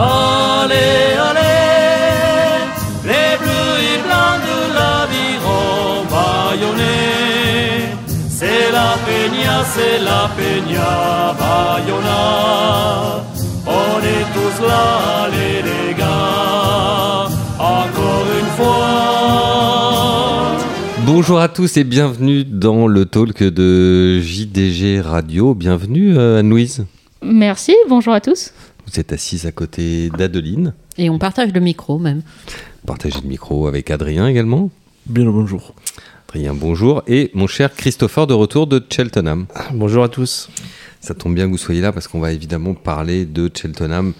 [0.00, 2.62] Allez, allez,
[3.02, 7.98] les bleus et blancs de l'aviron baïonnés.
[8.28, 12.22] C'est la peña, c'est la peña Bayona.
[13.66, 14.84] On est tous là,
[15.24, 17.26] allez les gars,
[17.58, 18.86] encore une fois.
[21.06, 25.54] Bonjour à tous et bienvenue dans le talk de JDG Radio.
[25.56, 26.86] Bienvenue euh, Anne-Louise.
[27.20, 28.52] Merci, bonjour à tous.
[28.90, 30.72] Vous êtes assise à côté d'Adeline.
[30.96, 32.22] Et on partage le micro même.
[32.86, 34.70] Partagez le micro avec Adrien également.
[35.04, 35.74] Bien le bonjour.
[36.28, 37.02] Adrien, bonjour.
[37.06, 39.46] Et mon cher Christopher de retour de Cheltenham.
[39.74, 40.48] Bonjour à tous.
[41.00, 44.14] Ça tombe bien que vous soyez là parce qu'on va évidemment parler de Cheltenham.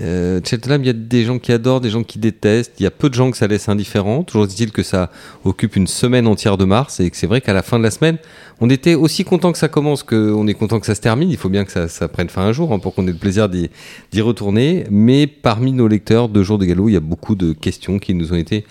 [0.00, 2.72] Euh, Cheltenham, il y a des gens qui adorent, des gens qui détestent.
[2.78, 4.22] Il y a peu de gens que ça laisse indifférent.
[4.22, 5.10] Toujours dit-il que ça
[5.44, 7.90] occupe une semaine entière de mars et que c'est vrai qu'à la fin de la
[7.90, 8.18] semaine,
[8.62, 11.30] on était aussi content que ça commence qu'on est content que ça se termine.
[11.30, 13.16] Il faut bien que ça, ça prenne fin un jour hein, pour qu'on ait le
[13.16, 14.84] plaisir d'y retourner.
[14.90, 18.14] Mais parmi nos lecteurs de Jour de Galop, il y a beaucoup de questions qui
[18.14, 18.64] nous ont été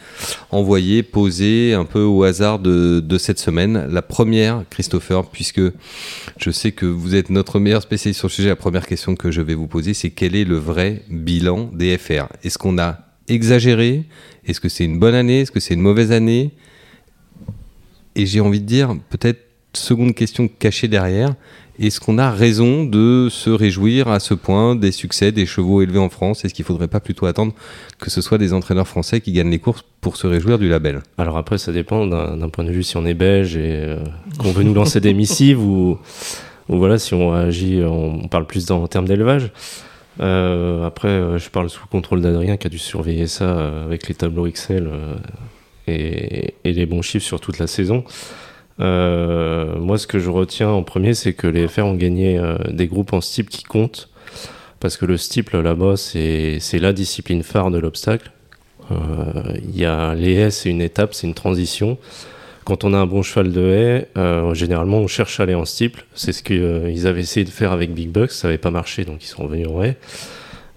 [0.51, 3.87] envoyées, posées un peu au hasard de, de cette semaine.
[3.89, 5.61] La première, Christopher, puisque
[6.37, 9.31] je sais que vous êtes notre meilleur spécialiste sur le sujet, la première question que
[9.31, 12.99] je vais vous poser, c'est quel est le vrai bilan des FR Est-ce qu'on a
[13.27, 14.05] exagéré?
[14.45, 15.41] Est-ce que c'est une bonne année?
[15.41, 16.51] Est-ce que c'est une mauvaise année?
[18.15, 19.39] Et j'ai envie de dire, peut-être
[19.73, 21.35] seconde question cachée derrière,
[21.79, 25.99] est-ce qu'on a raison de se réjouir à ce point des succès des chevaux élevés
[25.99, 26.43] en France?
[26.43, 27.53] Est-ce qu'il ne faudrait pas plutôt attendre
[27.99, 31.01] que ce soit des entraîneurs français qui gagnent les courses pour se réjouir du label?
[31.17, 33.99] Alors après, ça dépend d'un point de vue si on est belge et euh,
[34.39, 35.97] qu'on veut nous lancer des missives ou,
[36.67, 39.51] voilà, si on agit, on, on parle plus en termes d'élevage.
[40.19, 43.85] Euh, après, euh, je parle sous le contrôle d'Adrien qui a dû surveiller ça euh,
[43.85, 45.15] avec les tableaux Excel euh,
[45.87, 48.03] et, les bons chiffres sur toute la saison.
[48.79, 52.87] Euh, moi, ce que je retiens en premier, c'est que les FR ont gagné des
[52.87, 54.09] groupes en steeple qui comptent.
[54.79, 58.31] Parce que le steeple, là-bas, c'est la discipline phare de l'obstacle.
[58.89, 61.97] Il y a les haies, c'est une étape, c'est une transition.
[62.69, 65.65] Quand on a un bon cheval de haie, euh, généralement, on cherche à aller en
[65.65, 66.05] steeple.
[66.13, 68.31] C'est ce qu'ils avaient essayé de faire avec Big Bucks.
[68.31, 69.97] Ça n'avait pas marché, donc ils sont revenus en haie.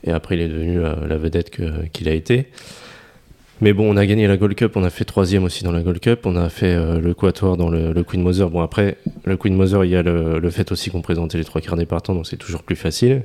[0.02, 1.50] Et après, il est devenu euh, la vedette
[1.92, 2.48] qu'il a été.
[3.62, 5.82] Mais bon, on a gagné la Gold Cup, on a fait troisième aussi dans la
[5.82, 8.50] Gold Cup, on a fait euh, le Quator dans le, Queen Mother.
[8.50, 11.60] Bon, après, le Queen Mother, il y a le, fait aussi qu'on présentait les trois
[11.60, 13.22] quarts des partants, donc c'est toujours plus facile.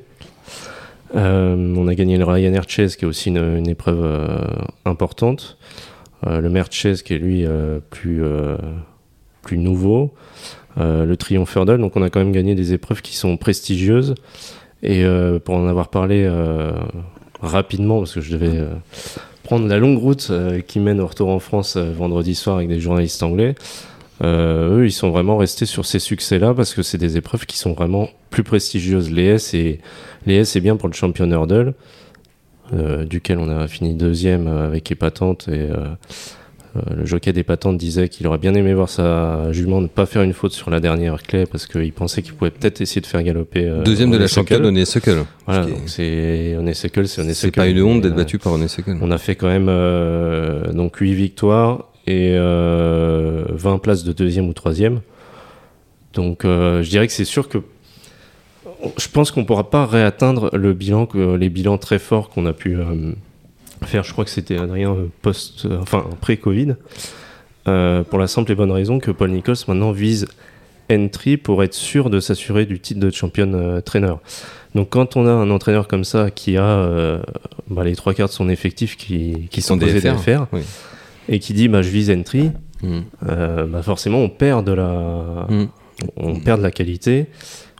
[1.16, 4.38] Euh, on a gagné le Ryanair Chase, qui est aussi une, épreuve euh,
[4.84, 5.56] importante.
[6.26, 8.56] Euh, le Mer Chase, qui est lui euh, plus, euh,
[9.42, 10.14] plus nouveau.
[10.80, 14.14] Le Triumph Hurdle, donc on a quand même gagné des épreuves qui sont prestigieuses.
[14.84, 15.04] Et
[15.44, 16.30] pour en avoir parlé
[17.42, 18.64] rapidement, parce que je devais
[19.42, 20.30] prendre la longue route
[20.68, 23.56] qui mène au retour en France vendredi soir avec des journalistes anglais,
[24.22, 27.72] eux, ils sont vraiment restés sur ces succès-là parce que c'est des épreuves qui sont
[27.72, 29.10] vraiment plus prestigieuses.
[29.10, 29.80] Les S, les
[30.28, 31.74] S, bien pour le champion hurdle,
[32.72, 35.48] duquel on a fini deuxième euh, avec Épatante.
[35.48, 35.76] Et euh,
[36.76, 40.22] euh, le jockey d'Épatante disait qu'il aurait bien aimé voir sa jument ne pas faire
[40.22, 43.22] une faute sur la dernière clé parce qu'il pensait qu'il pouvait peut-être essayer de faire
[43.22, 43.64] galoper.
[43.66, 45.24] euh, Deuxième de la championne Honeysuckle.
[45.46, 47.32] Voilà, donc c'est Honeysuckle, c'est.
[47.34, 48.98] C'est pas une honte d'être Euh, battu par Honeysuckle.
[49.00, 54.46] on a fait quand même euh, donc 8 victoires et euh, 20 places de deuxième
[54.48, 55.00] ou troisième.
[56.14, 57.58] Donc euh, je dirais que c'est sûr que
[58.96, 62.52] je pense qu'on pourra pas réatteindre le bilan que les bilans très forts qu'on a
[62.52, 63.12] pu euh,
[63.84, 64.04] faire.
[64.04, 66.74] Je crois que c'était Adrien euh, post, euh, enfin pré-Covid,
[67.66, 70.26] euh, pour la simple et bonne raison que Paul Nichols maintenant vise
[70.90, 74.14] entry pour être sûr de s'assurer du titre de champion trainer.
[74.74, 77.20] Donc quand on a un entraîneur comme ça qui a
[77.68, 80.60] bah, les trois quarts de son effectif qui, qui sont des FR, FR, oui.
[81.28, 82.50] et qui dit bah, je vise entry,
[82.80, 83.00] Mm.
[83.22, 85.64] bah, forcément on perd de la, Mm.
[86.16, 87.26] on perd de la qualité,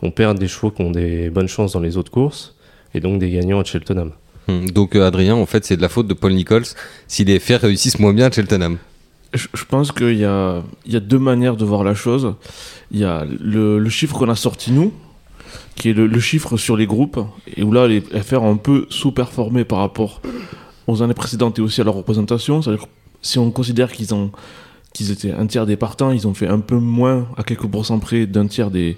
[0.02, 2.54] on perd des chevaux qui ont des bonnes chances dans les autres courses
[2.94, 4.12] et donc des gagnants à Cheltenham.
[4.48, 4.70] Mm.
[4.70, 6.66] Donc euh, Adrien, en fait, c'est de la faute de Paul Nichols
[7.06, 8.78] si les FR réussissent moins bien à Cheltenham.
[9.34, 12.34] Je, je pense qu'il y a, il y a deux manières de voir la chose.
[12.90, 14.92] Il y a le, le chiffre qu'on a sorti nous,
[15.74, 17.20] qui est le, le chiffre sur les groupes,
[17.56, 20.22] et où là, les FR ont un peu sous-performé par rapport
[20.86, 22.62] aux années précédentes et aussi à leur représentation.
[22.62, 22.88] C'est-à-dire que
[23.20, 24.30] si on considère qu'ils ont
[24.94, 27.98] qu'ils étaient un tiers des partants, ils ont fait un peu moins, à quelques pourcents
[27.98, 28.96] près, d'un tiers des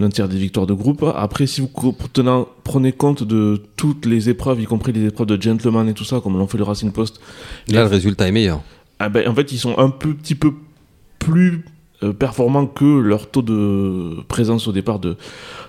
[0.00, 1.04] d'un tiers des victoires de groupe.
[1.14, 1.70] Après, si vous
[2.64, 6.20] prenez compte de toutes les épreuves, y compris les épreuves de gentleman et tout ça,
[6.20, 7.20] comme l'ont fait le Racing Post,
[7.68, 8.60] Là, le résultat est meilleur.
[8.98, 10.52] ah ben, en fait, ils sont un peu, petit peu
[11.18, 11.64] plus
[12.02, 15.16] euh, performants que leur taux de présence au départ de,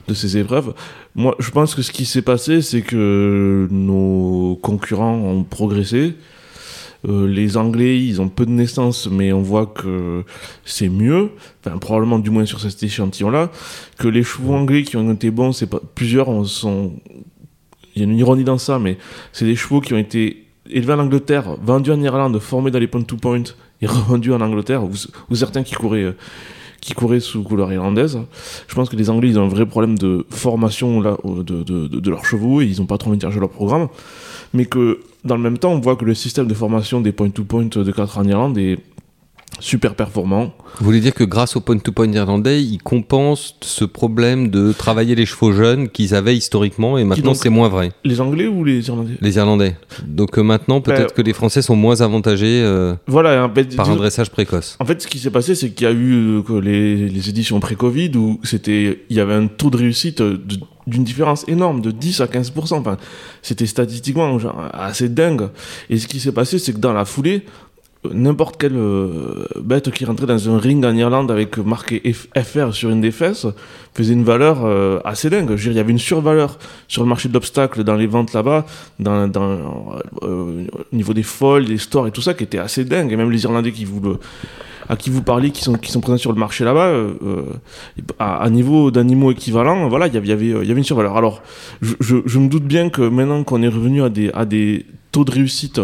[0.08, 0.74] de ces épreuves.
[1.14, 6.16] Moi, je pense que ce qui s'est passé, c'est que nos concurrents ont progressé.
[7.08, 10.24] Euh, les Anglais, ils ont peu de naissance, mais on voit que
[10.66, 11.32] c'est mieux.
[11.66, 13.52] Enfin, probablement du moins sur cet échantillon-là.
[13.98, 16.94] Que les chevaux anglais qui ont été bons, c'est pas plusieurs sont
[17.96, 18.98] il y a une ironie dans ça, mais
[19.32, 22.88] c'est des chevaux qui ont été élevés en Angleterre, vendus en Irlande, formés dans les
[22.88, 23.44] point-to-point
[23.82, 26.18] et revendus en Angleterre, ou, certains qui couraient, euh,
[26.80, 28.20] qui couraient sous couleur irlandaise.
[28.68, 31.88] Je pense que les Anglais, ils ont un vrai problème de formation là, de, de,
[31.88, 33.90] de, leurs chevaux et ils n'ont pas trop envie de leur programme.
[34.54, 37.66] Mais que dans le même temps, on voit que le système de formation des point-to-point
[37.66, 38.80] de 4 en Irlande est
[39.62, 40.54] super performant.
[40.80, 45.26] Vous voulez dire que grâce au point-to-point irlandais, ils compensent ce problème de travailler les
[45.26, 47.92] chevaux jeunes qu'ils avaient historiquement et maintenant c'est moins vrai.
[48.04, 49.14] Les Anglais ou les Irlandais?
[49.22, 49.76] Les Irlandais.
[50.06, 53.76] Donc euh, maintenant, peut-être Ben, que les Français sont moins avantagés euh, Voilà, en fait,
[53.76, 54.78] par un dressage précoce.
[54.80, 57.60] En fait, ce qui s'est passé, c'est qu'il y a eu euh, les, les éditions
[57.60, 60.22] pré-Covid où c'était, il y avait un taux de réussite
[60.88, 62.74] d'une différence énorme, de 10 à 15%.
[62.74, 62.98] Enfin,
[63.42, 65.50] c'était statistiquement genre, assez dingue.
[65.90, 67.46] Et ce qui s'est passé, c'est que dans la foulée,
[68.10, 72.90] n'importe quelle euh, bête qui rentrait dans un ring en Irlande avec marqué FR sur
[72.90, 73.46] une des fesses
[73.94, 75.50] faisait une valeur euh, assez dingue.
[75.50, 76.58] Je veux dire, il y avait une survaleur
[76.88, 78.66] sur le marché de l'obstacle dans les ventes là-bas,
[79.00, 79.30] dans,
[80.24, 83.12] euh, au niveau des folles, des stores et tout ça, qui était assez dingue.
[83.12, 83.74] Et même les Irlandais
[84.90, 86.92] à qui vous parlez, qui sont, présents sur le marché là-bas,
[88.18, 91.18] à, à niveau d'animaux équivalents, voilà, il y avait, y avait, une survaleur.
[91.18, 91.44] Alors,
[91.82, 95.80] je, me doute bien que maintenant qu'on est revenu à des taux de réussite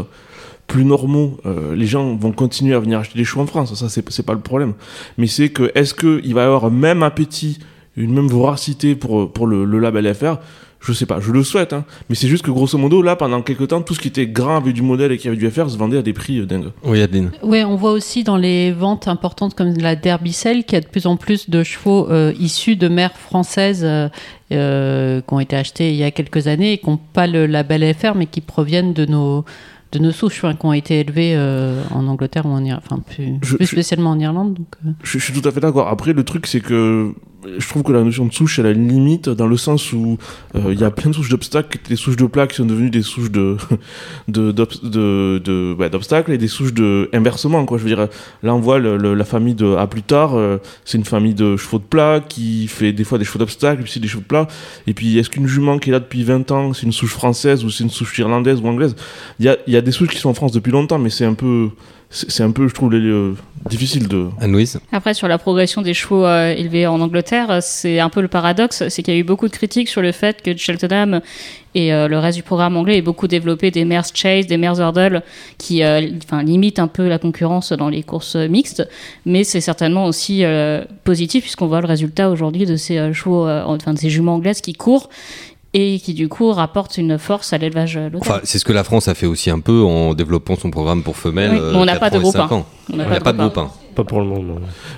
[0.68, 3.90] plus normaux, euh, les gens vont continuer à venir acheter des chevaux en France, ça
[3.90, 4.74] c'est c'est pas le problème.
[5.18, 7.60] Mais c'est que, est-ce qu'il va y avoir un même appétit,
[7.96, 10.38] une même voracité pour, pour le, le label FR
[10.80, 11.86] je sais pas, je le souhaite, hein.
[12.08, 14.58] mais c'est juste que grosso modo, là, pendant quelques temps, tout ce qui était grand
[14.58, 16.72] avec du modèle et qui avait du FR se vendait à des prix euh, dingues.
[16.84, 17.32] Oui, Adeline.
[17.42, 20.82] Ouais, on voit aussi dans les ventes importantes comme la Derby Cell qu'il y a
[20.82, 24.08] de plus en plus de chevaux euh, issus de mères françaises euh,
[24.52, 27.48] euh, qui ont été achetés il y a quelques années et qui n'ont pas le
[27.48, 29.44] label FR mais qui proviennent de nos
[29.92, 33.00] de nos souches hein, qui ont été élevées euh, en Angleterre ou en Irlande, enfin
[33.00, 34.54] plus, Je- plus je- spécialement en Irlande.
[34.56, 34.90] Donc, euh.
[35.04, 35.88] Je, je suis tout à fait d'accord.
[35.88, 37.14] Après, le truc, c'est que
[37.58, 40.18] je trouve que la notion de souche, elle a une limite dans le sens où
[40.56, 42.90] euh, il y a plein de souches d'obstacles des souches de plats qui sont devenues
[42.90, 43.58] des souches de
[45.90, 47.66] d'obstacles et des souches de inversement.
[47.66, 47.78] Quoi.
[47.78, 48.08] Je veux dire,
[48.44, 51.80] là, on voit la famille de à plus tard, euh, c'est une famille de chevaux
[51.80, 54.48] de plat qui fait des fois des chevaux d'obstacles, puis c'est des chevaux de plat.
[54.88, 57.64] Et puis, est-ce qu'une jument qui est là depuis 20 ans, c'est une souche française
[57.64, 58.96] ou c'est une souche irlandaise ou anglaise?
[59.40, 61.26] Il y a, y a des souches qui sont en France depuis longtemps, mais c'est
[61.26, 61.70] un peu
[62.10, 63.36] c'est un peu, je trouve, les- euh,
[63.70, 64.28] difficile de.
[64.40, 68.30] Anne-Louise Après, sur la progression des chevaux euh, élevés en Angleterre, c'est un peu le
[68.30, 71.20] paradoxe, c'est qu'il y a eu beaucoup de critiques sur le fait que Cheltenham
[71.76, 74.80] et euh, le reste du programme anglais aient beaucoup développé des mares chase, des mares
[74.80, 75.22] hurdle,
[75.58, 78.88] qui euh, enfin, limitent un peu la concurrence dans les courses mixtes,
[79.26, 83.46] mais c'est certainement aussi euh, positif puisqu'on voit le résultat aujourd'hui de ces euh, chevaux,
[83.48, 85.10] euh, enfin de ces juments anglaises qui courent
[85.74, 88.20] et qui du coup rapportent une force à l'élevage local.
[88.22, 91.04] Enfin, c'est ce que la France a fait aussi un peu en développant son programme
[91.04, 91.52] pour femelles.
[91.52, 92.66] Oui, euh, on n'a pas de 4 ans et groupe 5 ans.
[92.90, 93.58] On Il n'a pas de groupe.
[93.58, 93.72] hein.
[93.96, 94.56] Pas pour le moment.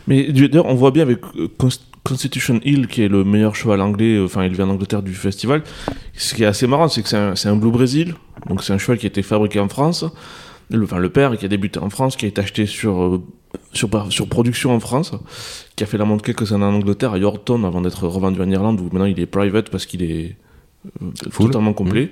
[0.08, 3.82] Mais d'ailleurs, on voit bien avec euh, Const- Constitution Hill, qui est le meilleur cheval
[3.82, 5.64] anglais, euh, enfin élevé en Angleterre du festival.
[6.14, 8.16] Ce qui est assez marrant, c'est que c'est un, Blue Brésil,
[8.48, 10.06] donc c'est un cheval qui a été fabriqué en France.
[10.72, 13.22] Le, enfin, le père qui a débuté en France, qui a été acheté sur, euh,
[13.74, 13.90] sur,
[14.28, 15.14] production en France,
[15.76, 18.50] qui a fait la montre quelques années en Angleterre, à Yorkton, avant d'être revendu en
[18.50, 20.36] Irlande, où maintenant il est private parce qu'il est
[21.30, 21.48] Full.
[21.48, 22.12] totalement complet.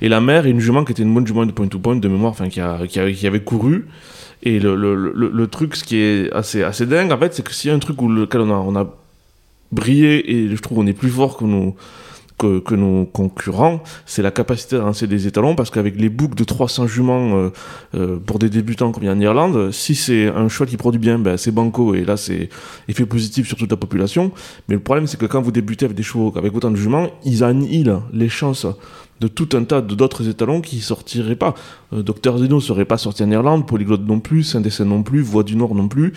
[0.00, 2.32] Et la mère est une jument qui était une bonne jument de point-to-point de mémoire,
[2.32, 3.86] enfin qui, a, qui, avait, qui avait couru.
[4.42, 7.42] Et le, le, le, le truc, ce qui est assez, assez dingue, en fait, c'est
[7.42, 8.94] que s'il y a un truc où lequel on a, on a
[9.72, 11.76] brillé, et je trouve qu'on est plus fort que nos,
[12.38, 16.36] que, que nos concurrents, c'est la capacité à lancer des étalons, parce qu'avec les boucles
[16.36, 17.50] de 300 juments euh,
[17.94, 20.76] euh, pour des débutants comme il y a en Irlande, si c'est un cheval qui
[20.76, 22.48] produit bien, ben, c'est banco, et là c'est
[22.88, 24.32] effet positif sur toute la population.
[24.68, 27.08] Mais le problème, c'est que quand vous débutez avec des chevaux avec autant de juments,
[27.24, 28.66] ils annihilent les chances
[29.20, 31.54] de tout un tas d'autres étalons qui sortiraient pas.
[31.92, 35.44] Euh, Docteur Zeno serait pas sorti en Irlande, Polyglotte non plus, Saint-Décen non plus, Voix
[35.44, 36.12] du Nord non plus,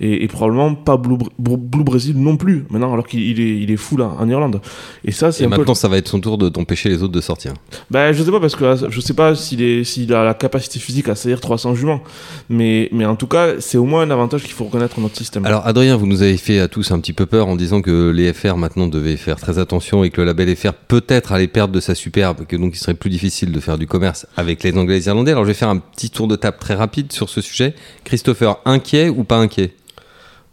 [0.00, 3.70] et, et probablement pas Blue, Blue, Brésil non plus, maintenant alors qu'il il est, il
[3.70, 4.60] est fou là, en Irlande.
[5.04, 5.50] Et ça, c'est peu...
[5.56, 7.52] maintenant, ça va être son tour de d'empêcher les autres de sortir.
[7.90, 10.34] Ben, je sais pas, parce que euh, je sais pas s'il est- s'il a la
[10.34, 12.00] capacité physique à saillir 300 juments,
[12.48, 15.16] mais, mais en tout cas, c'est au moins un avantage qu'il faut reconnaître dans notre
[15.16, 15.44] système.
[15.46, 18.10] Alors, Adrien, vous nous avez fait à tous un petit peu peur en disant que
[18.10, 21.72] les FR maintenant devaient faire très attention et que le label FR peut-être allait perdre
[21.74, 24.76] de sa superbe, que donc il serait plus difficile de faire du commerce avec les
[24.76, 25.32] Anglais et les Irlandais.
[25.32, 27.74] Alors, je vais faire un petit tour de table très rapide sur ce sujet.
[28.04, 29.72] Christopher, inquiet ou pas inquiet?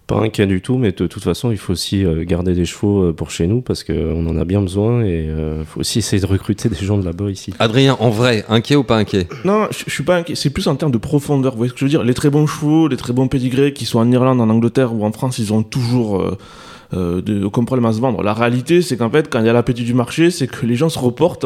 [0.06, 3.04] Pas inquiet du tout, mais de toute façon, il faut aussi euh, garder des chevaux
[3.04, 6.22] euh, pour chez nous parce qu'on en a bien besoin et il faut aussi essayer
[6.22, 7.54] de recruter des gens de là-bas ici.
[7.60, 9.28] Adrien, en vrai, inquiet ou pas inquiet?
[9.46, 10.36] Non, je, je suis pas inquiet.
[10.36, 11.54] C'est plus en termes de profondeur.
[11.54, 12.04] Vous voyez ce que je veux dire?
[12.04, 15.06] Les très bons chevaux, les très bons pédigrés, qui soient en Irlande, en Angleterre ou
[15.06, 16.38] en France, ils ont toujours euh,
[16.94, 18.22] euh, de- problème à se vendre.
[18.24, 20.76] La réalité, c'est qu'en fait, quand il y a l'appétit du marché, c'est que les
[20.76, 21.46] gens se reportent.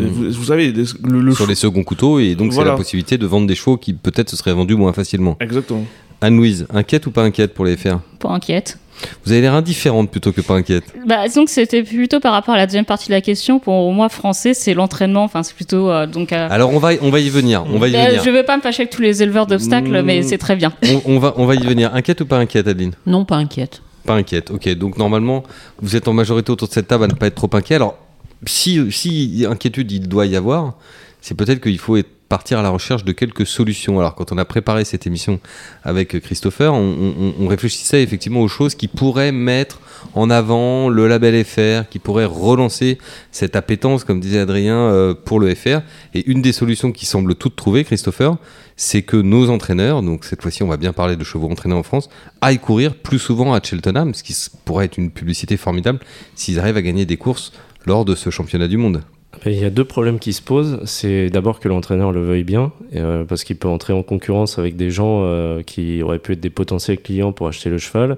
[0.00, 0.82] Euh, Vous, vous savez, le,
[1.20, 2.70] le sur chou- les seconds couteaux et donc Voilà.
[2.70, 5.36] c'est la possibilité de vendre des chevaux qui peut-être se seraient vendus moins facilement.
[5.40, 5.86] Exactement.
[6.20, 8.78] Anne-Louise, inquiète ou pas inquiète pour les FR Pas inquiète.
[9.26, 10.84] Vous avez l'air indifférente plutôt que pas inquiète.
[11.06, 13.58] Bah, disons que c'était plutôt par rapport à la deuxième partie de la question.
[13.58, 15.24] Pour moi, français, c'est l'entraînement.
[15.24, 16.32] Enfin, c'est plutôt euh, donc.
[16.32, 17.64] euh, Alors on va, on va y venir.
[17.70, 18.22] On va y bah, venir.
[18.24, 20.04] je veux pas me fâcher avec tous les éleveurs d'obstacles, Mm.
[20.06, 20.72] mais c'est très bien.
[20.82, 21.94] On, on va, on va y venir.
[21.94, 22.92] Inquiète ou pas inquiète, Adeline?
[23.04, 23.82] Non, pas inquiète.
[24.06, 24.50] Pas inquiète.
[24.50, 24.66] Ok.
[24.76, 25.42] Donc normalement,
[25.82, 27.74] vous êtes en majorité autour de cette table à ne pas être trop inquiet.
[27.74, 27.98] Alors,
[28.46, 30.74] si, si inquiétude il doit y avoir,
[31.20, 33.98] c'est peut-être qu'il faut être- partir à la recherche de quelques solutions.
[33.98, 35.40] Alors, quand on a préparé cette émission
[35.84, 39.80] avec Christopher, on, réfléchissait effectivement aux choses qui pourraient mettre
[40.14, 42.98] en avant le label FR, qui pourraient relancer
[43.30, 45.80] cette appétence, comme disait Adrien, euh, pour le FR.
[46.14, 48.36] Et une des solutions qui semble toutes trouvées, Christopher,
[48.76, 51.82] c'est que nos entraîneurs, donc cette fois-ci on va bien parler de chevaux entraînés en
[51.82, 56.00] France, aillent courir plus souvent à Cheltenham, ce qui pourrait être une publicité formidable
[56.34, 57.52] s'ils arrivent à gagner des courses
[57.86, 59.02] lors de ce championnat du monde.
[59.44, 60.80] Il y a deux problèmes qui se posent.
[60.84, 64.76] C'est d'abord que l'entraîneur le veuille bien, euh, parce qu'il peut entrer en concurrence avec
[64.76, 68.16] des gens euh, qui auraient pu être des potentiels clients pour acheter le cheval.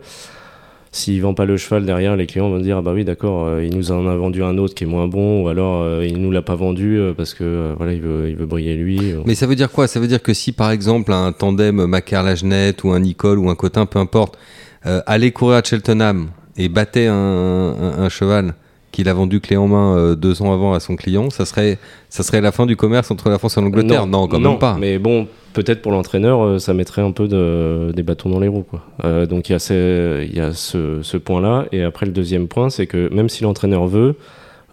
[0.91, 3.63] S'il vend pas le cheval derrière, les clients vont dire ah bah oui d'accord, euh,
[3.63, 6.31] il nous en a vendu un autre qui est moins bon, ou alors il nous
[6.31, 9.13] l'a pas vendu parce que voilà il veut il veut briller lui.
[9.27, 9.87] Mais ça veut dire quoi?
[9.87, 13.55] Ça veut dire que si par exemple un tandem Macar-Lagenette ou un Nicole ou un
[13.55, 14.39] Cotin, peu importe,
[14.83, 18.55] allait courir à Cheltenham et battait un cheval
[18.93, 21.79] qu'il a vendu clé en main euh, deux ans avant à son client, ça serait,
[22.09, 24.07] ça serait la fin du commerce entre la France et l'Angleterre?
[24.07, 24.77] Non, quand même pas.
[24.79, 28.49] Mais bon, peut-être pour l'entraîneur, euh, ça mettrait un peu de, des bâtons dans les
[28.49, 28.65] roues.
[28.69, 28.83] Quoi.
[29.05, 31.67] Euh, donc il y a, ce, il y a ce, ce point-là.
[31.73, 34.17] Et après, le deuxième point, c'est que même si l'entraîneur veut,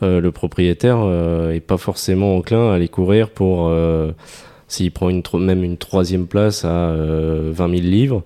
[0.04, 3.72] euh, le propriétaire euh, est pas forcément enclin à aller courir pour.
[4.68, 8.24] S'il prend une, même une troisième place à euh, 20 000 livres,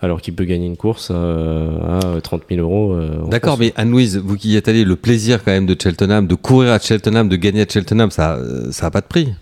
[0.00, 2.92] alors qu'il peut gagner une course à, à 30 000 euros.
[2.92, 6.26] euh, D'accord, mais Anne-Louise, vous qui y êtes allé, le plaisir quand même de Cheltenham,
[6.26, 9.32] de courir à Cheltenham, de gagner à Cheltenham, ça, euh, ça a pas de prix.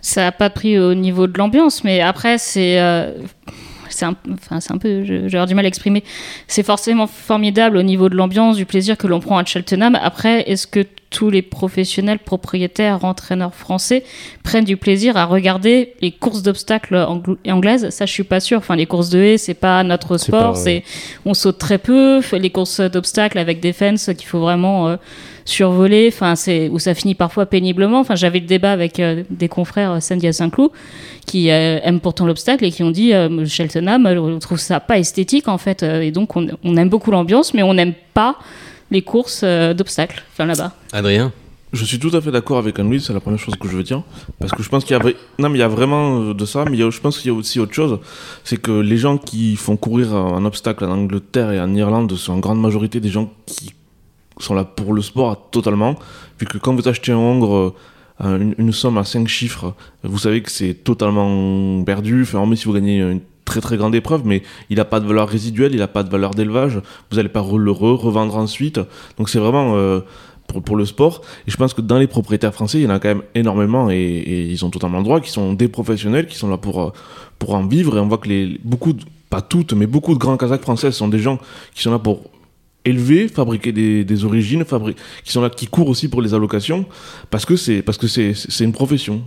[0.00, 2.80] Ça n'a pas pris au niveau de l'ambiance, mais après, c'est.
[2.80, 3.12] euh,
[3.88, 6.02] c'est un, enfin, c'est un peu, j'ai du mal à exprimer.
[6.48, 9.98] C'est forcément formidable au niveau de l'ambiance, du plaisir que l'on prend à Cheltenham.
[10.00, 14.02] Après, est-ce que tous les professionnels, propriétaires, entraîneurs français
[14.42, 18.58] prennent du plaisir à regarder les courses d'obstacles angl- anglaises Ça, je suis pas sûre.
[18.58, 20.56] Enfin, les courses de haie, c'est pas notre sport.
[20.56, 20.82] C'est,
[21.24, 22.20] on saute très peu.
[22.32, 24.96] Les courses d'obstacles avec des fences qu'il faut vraiment euh,
[25.44, 26.08] survoler.
[26.12, 28.00] Enfin, c'est où ça finit parfois péniblement.
[28.00, 30.70] Enfin, j'avais le débat avec euh, des confrères euh, Sandy à Saint-Cloud
[31.26, 33.12] qui euh, aiment pourtant l'obstacle et qui ont dit
[33.46, 35.82] Cheltenham, on trouve ça pas esthétique en fait.
[35.82, 38.36] Et donc, on, on aime beaucoup l'ambiance, mais on n'aime pas
[38.92, 40.22] les courses euh, d'obstacles.
[40.32, 40.72] Enfin, là-bas.
[40.92, 41.32] Adrien
[41.72, 43.82] Je suis tout à fait d'accord avec Anne-Louise, c'est la première chose que je veux
[43.82, 44.02] dire.
[44.38, 46.34] Parce que je pense qu'il y a, vra- non, mais il y a vraiment euh,
[46.34, 47.98] de ça, mais il y a- je pense qu'il y a aussi autre chose.
[48.44, 52.34] C'est que les gens qui font courir un obstacle en Angleterre et en Irlande sont
[52.34, 53.72] en grande majorité des gens qui
[54.38, 55.96] sont là pour le sport totalement.
[56.38, 57.74] Vu que quand vous achetez un Hongre, euh,
[58.20, 62.22] un- une, une somme à 5 chiffres, vous savez que c'est totalement perdu.
[62.22, 65.06] Enfin, même si vous gagnez une très très grande épreuve, mais il n'a pas de
[65.06, 66.80] valeur résiduelle, il n'a pas de valeur d'élevage.
[67.10, 68.80] Vous n'allez pas le re- revendre ensuite.
[69.18, 70.00] Donc c'est vraiment euh,
[70.46, 71.22] pour, pour le sport.
[71.46, 73.90] Et je pense que dans les propriétaires français, il y en a quand même énormément
[73.90, 76.90] et, ils ont totalement le droit, qui sont des professionnels, qui sont là pour, euh,
[77.38, 77.96] pour en vivre.
[77.96, 78.94] Et on voit que les, beaucoup,
[79.30, 81.38] pas toutes, mais beaucoup de grands Kazakhs français sont des gens
[81.74, 82.22] qui sont là pour
[82.84, 86.84] élever, fabriquer des, origines, fabri- qui sont là, qui courent aussi pour les allocations,
[87.30, 89.22] parce que c'est parce que c'est une profession.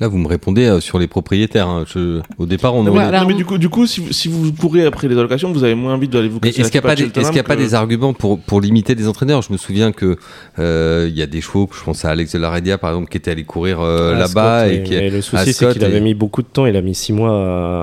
[0.00, 1.66] Là, vous me répondez euh, sur les propriétaires.
[1.68, 1.84] hein.
[1.92, 3.20] Je- Au départ, on Non, aurait- mais- Voilà.
[3.22, 5.64] non, mais du coup, du coup, si vous, si vous courez après les allocations, vous
[5.64, 7.20] avez moins envie d'aller vous Mais casser est-ce qu'il n'y a, pas des- tête à
[7.22, 9.42] est-ce qu'il y a pas Cheltenham des arguments pour, pour limiter les entraîneurs?
[9.42, 10.16] Je me souviens que
[10.58, 13.10] euh, il y a des chevaux, je pense à Alex de la Redia par exemple,
[13.10, 15.72] qui était allé courir euh, là-bas Scott, et qui Mais le à souci, c'est Scott
[15.72, 16.66] qu'il et- avait mis beaucoup de temps.
[16.66, 17.30] Il a mis six mois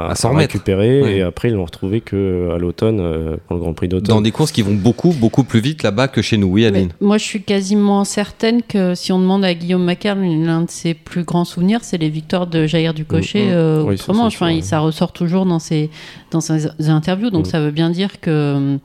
[0.07, 0.53] à, À s'en à remettre.
[0.53, 1.01] récupérer.
[1.01, 1.15] Ouais.
[1.17, 4.23] Et après, ils l'ont retrouvé que à l'automne, euh, pour le Grand Prix dans d'automne.
[4.23, 6.47] des courses qui vont beaucoup beaucoup plus vite là-bas que chez nous.
[6.47, 6.89] Oui, Aline.
[7.01, 10.69] Mais moi, je suis quasiment certaine que si on demande à Guillaume Macar, l'un de
[10.71, 13.53] ses plus grands souvenirs, c'est les victoires de Jair Ducochet Mm, mm.
[13.53, 14.29] euh, Oui, ça, autrement.
[14.29, 14.61] c'est Enfin, ouais.
[14.61, 15.89] ça ressort toujours dans ses,
[16.31, 17.29] dans ses interviews.
[17.29, 17.49] Donc, Mm.
[17.49, 18.77] ça veut bien dire que.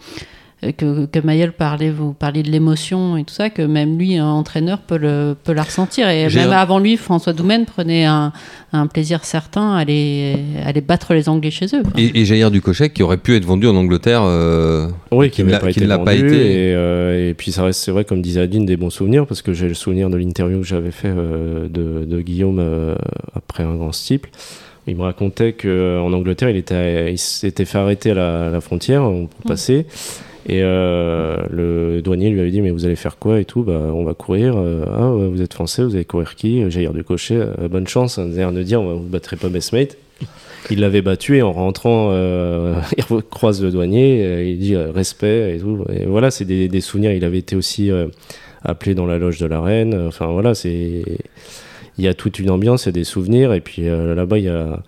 [0.77, 4.27] Que, que Mayel parlait, vous parliez de l'émotion et tout ça, que même lui, un
[4.27, 6.07] entraîneur, peut, le, peut la ressentir.
[6.11, 8.31] Et même un- avant lui, François Doumen prenait un,
[8.75, 11.83] un plaisir certain à aller, à aller battre les Anglais chez eux.
[11.83, 11.93] quoi.
[11.97, 14.21] Et, et Jair Ducochet qui aurait pu être vendu en Angleterre.
[14.23, 16.15] euh, Oui, qui ne n'a l'a- pas, été pas.
[16.15, 19.41] Et, euh, et puis ça reste, c'est vrai, comme disait Adeline, des bons souvenirs, parce
[19.41, 22.95] que j'ai le souvenir de l'interview que j'avais fait euh, de, de Guillaume euh,
[23.35, 24.29] après un grand steeple.
[24.87, 28.61] Il me racontait qu'en Angleterre, il, était, il s'était fait arrêter à la, à la
[28.61, 29.29] frontière Mmh.
[29.29, 29.87] pour passer.
[30.49, 33.63] Et euh, le douanier lui avait dit Mais vous allez faire quoi et tout?
[33.63, 34.55] Bah, On va courir.
[34.57, 36.69] Euh, ah, vous êtes français, vous allez courir qui?
[36.71, 38.19] Jair Ducochet, euh, bonne chance.
[38.19, 39.97] Un air de dire Vous ne battrez pas Bestmate.
[40.71, 44.91] Il l'avait battu et en rentrant, euh, il croise le douanier, euh, il dit euh,
[44.93, 45.85] respect et tout.
[45.93, 47.13] Et voilà, c'est des, souvenirs.
[47.13, 48.09] Il avait été aussi euh,
[48.63, 49.95] appelé dans la loge de la reine.
[50.07, 51.03] Enfin voilà, c'est
[51.99, 54.39] il y a toute une ambiance, il y a des souvenirs et puis euh, là-bas
[54.39, 54.83] il y a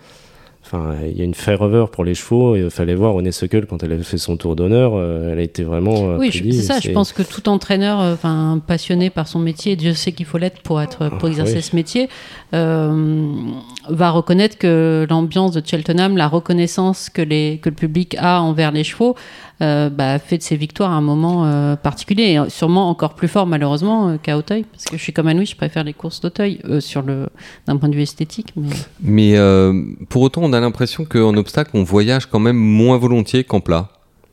[0.74, 2.56] Enfin, il y a une faveur pour les chevaux.
[2.56, 4.92] Il fallait voir René Suckel quand elle avait fait son tour d'honneur.
[4.94, 6.16] euh, elle a été vraiment.
[6.16, 6.80] Oui, applaudie, je- c'est ça.
[6.80, 10.38] Je pense que tout entraîneur, euh, enfin passionné par son métier, Dieu sait qu'il faut
[10.38, 11.62] l'être pour être, pour exercer oui.
[11.62, 12.08] ce métier,
[12.54, 13.32] euh,
[13.88, 18.72] va reconnaître que l'ambiance de Cheltenham, la reconnaissance que les que le public a envers
[18.72, 19.14] les chevaux,
[19.62, 23.46] euh, bah, fait de ses victoires un moment euh, particulier, et sûrement encore plus fort
[23.46, 26.58] malheureusement euh, qu'à Auteuil, parce que je suis comme Anouilh, je préfère les courses d'Auteuil
[26.64, 27.28] euh, sur le
[27.66, 28.48] d'un point de vue esthétique.
[28.56, 28.68] Mais...
[29.02, 29.72] Mais euh,
[30.08, 33.88] pour autant, on a l'impression qu'en obstacle, on voyage quand même moins volontiers qu'en plat.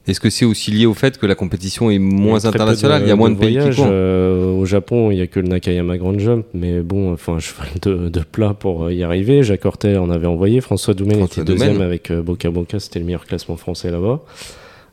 [0.07, 3.01] Est-ce que c'est aussi lié au fait que la compétition est moins internationale?
[3.01, 3.75] De- Il y a moins de, pays voyages.
[3.75, 7.13] qui courent Euh, au Japon, il n'y a que le Nakayama Grand Jump, mais bon,
[7.13, 9.43] enfin, un cheval de, de plat pour y arriver.
[9.43, 10.61] Jacques Hortet en avait envoyé.
[10.61, 14.21] François Doumen François était deuxième avec euh, Boca Boca, c'était le meilleur classement français là-bas.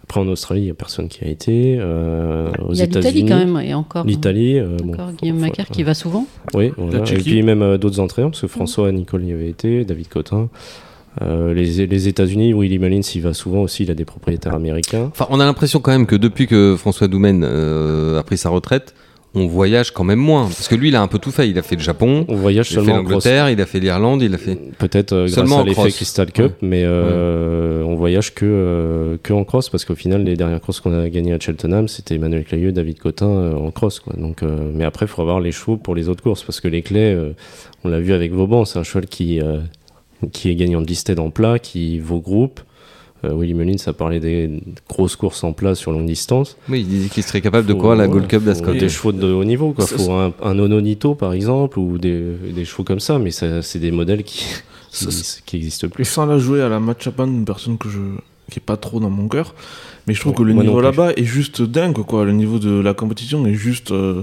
[0.09, 1.79] Après, en Australie, il n'y a personne qui a été.
[1.81, 4.05] Euh, aux Il y a l'Italie États-Unis, quand même, et encore.
[4.05, 6.27] L'Italie, euh, bon, Guillaume Macaire qui va souvent.
[6.55, 6.99] Oui, voilà.
[7.11, 10.49] et puis même euh, d'autres entraîneurs, parce que François Nicole y avait été, David Cotin.
[11.23, 15.09] Euh, les, les États-Unis, Willy Mullins y va souvent aussi, il a des propriétaires américains.
[15.11, 18.51] Enfin, on a l'impression quand même que depuis que François Doumen euh, a pris sa
[18.51, 18.95] retraite,
[19.37, 20.45] on voyage quand même moins.
[20.45, 21.49] Parce que lui, il a un peu tout fait.
[21.49, 23.25] Il a fait le Japon, On voyage il a fait seulement en cross.
[23.27, 24.59] l'Angleterre, il a fait l'Irlande, il a fait.
[24.79, 25.91] Peut-être euh, grâce Seulement à l'effet.
[25.91, 30.37] Crystal Cup, mais euh, on voyage que, euh, que en cross parce qu'au final, les
[30.37, 34.01] dernières courses qu'on a gagnées à Cheltenham, c'était Emmanuel Clayeux, David Cotin euh, en cross.
[34.01, 34.15] Quoi.
[34.17, 36.81] Donc, mais après, il faut avoir les chevaux pour les autres courses parce que les
[36.81, 37.17] clés,
[37.85, 39.41] on l'a vu avec Vauban, c'est un cheval qui,
[40.33, 42.61] qui est gagnant de listed en plat, qui vaut groupe.
[43.25, 46.57] Euh, Willy Mullins a parlé des grosses courses en plat sur longue distance.
[46.69, 48.73] Oui, il disait qu'il serait capable de Faut- courir la Gold Cup d'Ascot.
[48.75, 49.87] Des chevaux de haut niveau, quoi.
[49.87, 52.23] Faut un, un Ononito, par exemple, ou des,
[52.55, 54.45] des chevaux comme ça, mais ça, c'est des modèles qui,
[54.93, 56.05] qui, Ça, qui existent plus.
[56.05, 58.01] Sans la jouer à la match up une personne que je
[58.51, 59.57] qui est pas trop dans mon cœur,
[60.07, 62.25] mais je trouve Ouais, que le niveau là-bas est juste dingue quoi.
[62.25, 64.23] Le niveau de la compétition est juste euh,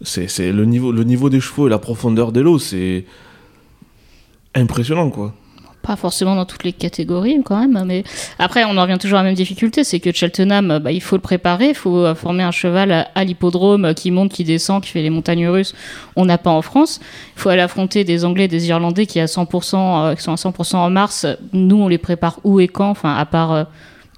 [0.00, 3.04] c'est c'est le niveau le niveau des chevaux et la profondeur des lots, c'est
[4.54, 5.34] impressionnant quoi.
[5.86, 8.04] Pas forcément dans toutes les catégories quand même, mais
[8.38, 11.16] après on en revient toujours à la même difficulté, c'est que Cheltenham, bah, il faut
[11.16, 14.44] le préparer, il faut euh, former un cheval à, à l'hippodrome euh, qui monte, qui
[14.44, 15.74] descend, qui fait les montagnes russes.
[16.16, 17.00] On n'a pas en France.
[17.36, 19.76] Il faut aller affronter des Anglais, des Irlandais qui, à 100%,
[20.12, 21.26] euh, qui sont à 100% en mars.
[21.52, 22.90] Nous, on les prépare où et quand?
[22.90, 23.64] Enfin, à part euh,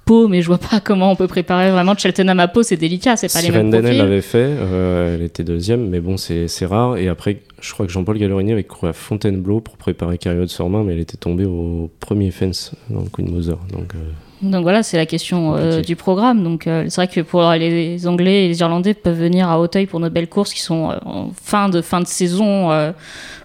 [0.05, 3.17] Pau, mais je vois pas comment on peut préparer vraiment Cheltenham à Pau, c'est délicat,
[3.17, 3.97] c'est pas les mêmes profils.
[3.97, 6.97] l'avait fait, euh, elle était deuxième, mais bon, c'est rare.
[6.97, 10.69] Et après, je crois que Jean-Paul Gallorini avait couru à Fontainebleau pour préparer Carriot sur
[10.69, 13.57] main, mais elle était tombée au premier fence dans le Queen Mother.
[13.71, 13.97] Donc, euh,
[14.43, 16.43] Donc voilà, c'est la question euh, du programme.
[16.43, 19.87] Donc euh, c'est vrai que pour les Anglais et les Irlandais peuvent venir à Auteuil
[19.87, 22.93] pour nos belles courses qui sont en fin de fin de saison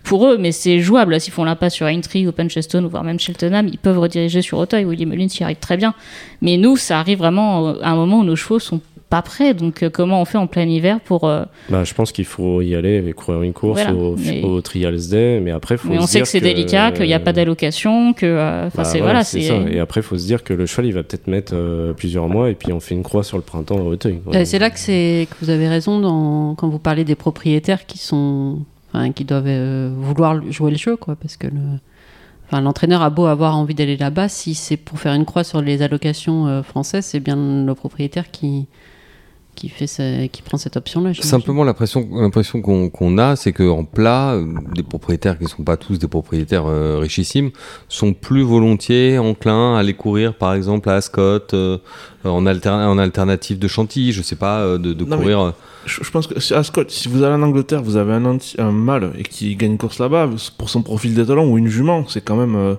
[0.05, 1.19] pour eux, mais c'est jouable.
[1.19, 4.85] S'ils font l'impasse sur Aintree ou ou voire même Cheltenham, ils peuvent rediriger sur Auteuil.
[4.85, 5.95] William Mullins y arrive très bien.
[6.43, 8.81] Mais nous, ça arrive vraiment à un moment où nos chevaux sont
[9.13, 9.53] pas prêts.
[9.53, 12.63] Donc euh, comment on fait en plein hiver pour euh, bah, je pense qu'il faut
[12.63, 15.89] y aller et courir une course Voilà, au, mais- au Trials Day, mais après, faut
[15.91, 18.69] Mais on se sait dire que c'est délicat, qu'il n'y a pas d'allocation, que euh,
[18.69, 19.57] enfin Bah, c'est voilà, voilà, c'est c'est ça.
[19.71, 22.27] Et après, il faut se dire que le cheval, il va peut-être mettre euh, plusieurs
[22.29, 24.19] mois et puis on fait une croix sur le printemps à Auteuil.
[24.25, 24.35] quoi.
[24.35, 27.85] Euh, c'est là que, c'est, que vous avez raison dans, quand vous parlez des propriétaires
[27.85, 28.61] qui sont,
[28.95, 31.61] enfin, qui doivent euh, vouloir jouer le jeu, quoi, parce que le,
[32.49, 35.61] enfin, l'entraîneur a beau avoir envie d'aller là-bas, si c'est pour faire une croix sur
[35.61, 38.69] les allocations euh, françaises, c'est bien le propriétaire qui,
[39.55, 41.13] qui fait, sa- qui prend cette option-là.
[41.15, 45.63] Simplement, l'impression l'impression qu'on qu'on a, c'est qu'en plat, euh, des propriétaires qui ne sont
[45.63, 47.51] pas tous des propriétaires euh, richissimes
[47.89, 51.79] sont plus volontiers enclins à aller courir, par exemple, à Ascot, euh,
[52.25, 55.53] en, alterna- en alternative de Chantilly, je sais pas, de, de Non, mais- courir.
[55.85, 58.25] Je, je pense que si à Scott, si vous allez en Angleterre, vous avez un,
[58.25, 61.67] anti- un mâle et qui gagne une course là-bas, pour son profil d'étalon ou une
[61.67, 62.55] jument, c'est quand même.
[62.55, 62.75] euh,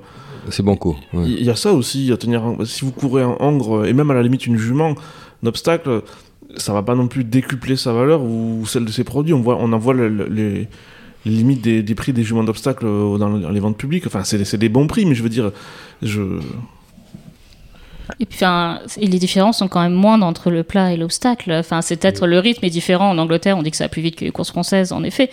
[0.49, 0.95] C'est banco.
[1.13, 1.25] ouais.
[1.27, 2.43] Il y a ça aussi à tenir.
[2.45, 4.95] en- Si vous courez en hongre et même à la limite une jument,
[5.43, 6.01] un obstacle,
[6.57, 9.33] ça va pas non plus décupler sa valeur ou celle de ses produits.
[9.33, 10.67] On voit, on en voit le- le- les,
[11.25, 14.05] les limites des, des prix des juments d'obstacle euh, dans les ventes publiques.
[14.07, 15.51] Enfin, c'est c'est des bons prix, mais je veux dire,
[16.01, 16.21] je.
[18.19, 21.53] Et puis, enfin, et les différences sont quand même moindres entre le plat et l'obstacle.
[21.53, 23.09] Enfin, c'est peut-être le rythme est différent.
[23.09, 25.29] En Angleterre, on dit que ça va plus vite que les courses françaises, en effet.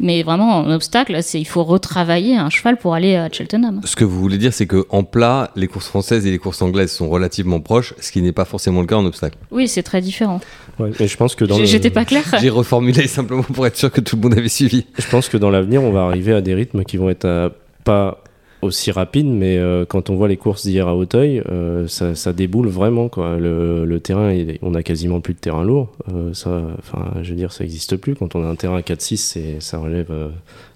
[0.00, 3.82] Mais vraiment, en obstacle, c'est il faut retravailler un cheval pour aller à Cheltenham.
[3.84, 6.92] Ce que vous voulez dire, c'est qu'en plat, les courses françaises et les courses anglaises
[6.92, 9.36] sont relativement proches, ce qui n'est pas forcément le cas en obstacle.
[9.50, 10.40] Oui, c'est très différent.
[10.78, 12.24] Ouais, mais je pense que dans le- J'étais pas claire.
[12.40, 14.86] J'ai reformulé simplement pour être sûr que tout le monde avait suivi.
[14.98, 17.48] Je pense que dans l'avenir, on va arriver à des rythmes qui vont être euh,
[17.84, 18.22] pas
[18.62, 22.32] aussi rapides, mais euh, quand on voit les courses d'hier à Auteuil, euh, ça, ça
[22.32, 23.08] déboule vraiment.
[23.10, 23.36] Quoi.
[23.36, 25.92] Le, le terrain, il est- on a quasiment plus de terrain lourd.
[26.12, 28.14] Euh, ça, enfin, je veux dire, ça n'existe plus.
[28.14, 30.10] Quand on a un terrain à 4-6, c'est- ça relève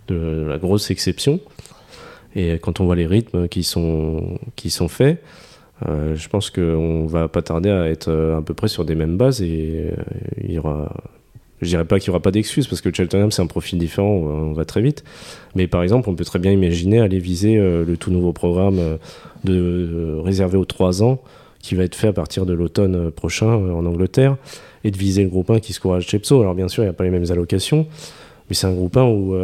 [0.08, 1.40] de la grosse exception.
[2.36, 5.22] Et quand on voit les rythmes qui sont, qui sont faits,
[5.86, 8.94] euh, je pense qu'on va pas tarder à être euh, à peu près sur des
[8.94, 10.02] mêmes bases et euh,
[10.42, 10.92] il y aura
[11.60, 14.10] je dirais pas qu'il y aura pas d'excuses parce que Cheltenham c'est un profil différent,
[14.10, 15.02] on va très vite.
[15.56, 18.78] Mais par exemple, on peut très bien imaginer aller viser le tout nouveau programme
[19.42, 21.20] de réservé aux 3 ans
[21.58, 24.36] qui va être fait à partir de l'automne prochain en Angleterre
[24.84, 26.40] et de viser le groupe 1 qui se courage Chepso.
[26.40, 27.88] Alors bien sûr, il n'y a pas les mêmes allocations,
[28.48, 29.34] mais c'est un groupe 1 où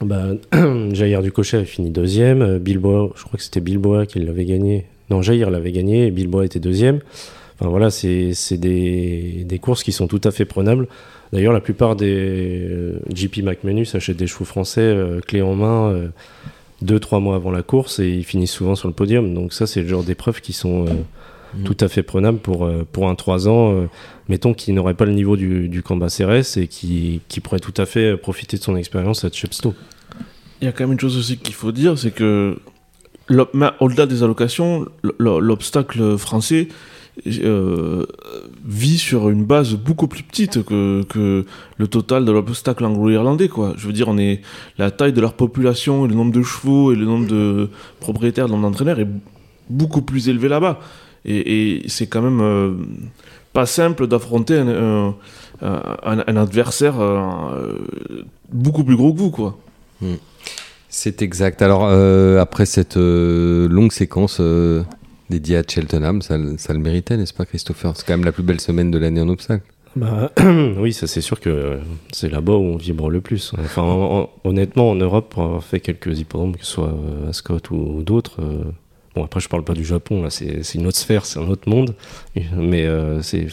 [0.00, 0.28] bah,
[0.92, 2.42] Jair Ducochet a fini deuxième.
[2.42, 4.86] Euh, Bilboa, je crois que c'était Bilboa qui l'avait gagné.
[5.10, 7.00] Non, Jair l'avait gagné et Bilboa était deuxième.
[7.60, 10.86] Enfin voilà, c'est des, des, courses qui sont tout à fait prenables.
[11.32, 16.10] D'ailleurs, la plupart des euh, GP McManus achètent des chevaux français euh, clés en main
[16.80, 19.34] deux, trois mois avant la course et ils finissent souvent sur le podium.
[19.34, 21.64] Donc ça, c'est le genre d'épreuves qui sont mm.
[21.64, 23.88] tout à fait prenables pour, pour un 3 ans,
[24.28, 27.86] mettons, qui n'aurait pas le niveau du, du CRS et qui, qui, pourrait tout à
[27.86, 29.74] fait profiter de son expérience à Chepstow.
[30.60, 32.56] Il y a quand même une chose aussi qu'il faut dire, c'est que
[33.30, 34.86] au-delà des allocations,
[35.18, 36.68] l'obstacle français
[37.42, 38.06] euh,
[38.64, 41.44] vit sur une base beaucoup plus petite que,
[41.76, 43.50] le total de l'obstacle anglo-irlandais.
[43.76, 44.42] Je veux dire, on est,
[44.78, 48.52] la taille de leur population, le nombre de chevaux et le nombre de propriétaires, le
[48.52, 49.08] nombre d'entraîneurs est
[49.68, 50.80] beaucoup plus élevé là-bas.
[51.24, 52.72] Et, c'est quand même euh,
[53.52, 55.14] pas simple d'affronter un,
[55.60, 57.74] un, adversaire euh,
[58.52, 59.30] beaucoup plus gros que vous.
[59.30, 59.58] Quoi.
[60.00, 60.14] Hmm.
[60.88, 61.60] C'est exact.
[61.62, 64.82] Alors, euh, après cette euh, longue séquence euh,
[65.28, 67.92] dédiée à Cheltenham, ça, ça le méritait, n'est-ce pas, Christopher?
[67.94, 69.64] C'est quand même la plus belle semaine de l'année en obstacle.
[69.96, 70.32] Bah,
[70.78, 71.78] oui, ça c'est sûr que
[72.12, 73.52] c'est là-bas où on vibre le plus.
[73.58, 76.94] Enfin, honnêtement, en Europe, pour avoir fait quelques hippodromes, que ce soit
[77.28, 78.40] Ascot ou, d'autres,
[79.14, 81.68] bon, après je parle pas du Japon, là, c'est une autre sphère, c'est un autre
[81.68, 81.94] monde,
[82.56, 82.86] mais
[83.22, 83.46] c'est.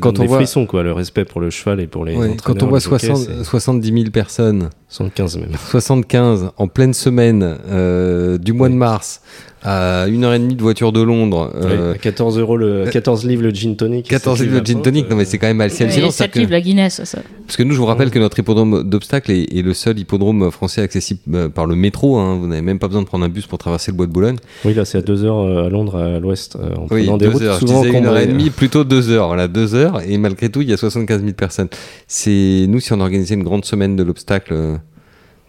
[0.00, 2.66] Quand on voit frissons, quoi, le respect pour le cheval et pour les Quand on
[2.66, 8.74] voit 60, 70 000 personnes, 75 même, 75 en pleine semaine euh, du mois de
[8.74, 9.22] mars,
[9.64, 11.50] à une heure et demie de voiture de Londres.
[11.56, 14.06] Euh, 14 euros le 14 livres le gin tonic.
[14.06, 16.12] 14 livres le gin tonic, non mais c'est quand même assez hallucinant.
[16.12, 17.18] 7 livres la Guinness, ça.
[17.46, 20.82] Parce que nous, je vous rappelle que notre hippodrome d'obstacle est, le seul hippodrome français
[20.82, 22.18] accessible euh, par le métro.
[22.18, 22.38] Hein.
[22.38, 24.36] Vous n'avez même pas besoin de prendre un bus pour traverser le bois de Boulogne.
[24.64, 27.28] Oui, là c'est à 2 heures euh, à Londres, à l'ouest, euh, en oui, des
[27.28, 27.58] routes heures.
[27.58, 29.28] souvent je disais une heure et demie, plutôt 2 heures.
[29.28, 30.00] Voilà, 2 heures.
[30.06, 31.68] Et malgré tout, il y a 75 000 personnes.
[32.06, 34.78] C'est nous, si on organisait une grande semaine de l'obstacle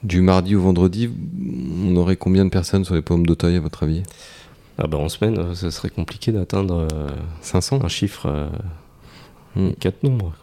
[0.06, 1.10] du mardi au vendredi,
[1.86, 4.04] on aurait combien de personnes sur les pommes d'Auteuil à votre avis?
[4.78, 6.88] Ah bah en semaine, euh, ça serait compliqué d'atteindre
[7.42, 8.48] 500, euh, un chiffre, euh,
[9.56, 9.72] hmm.
[9.80, 10.34] quatre nombres.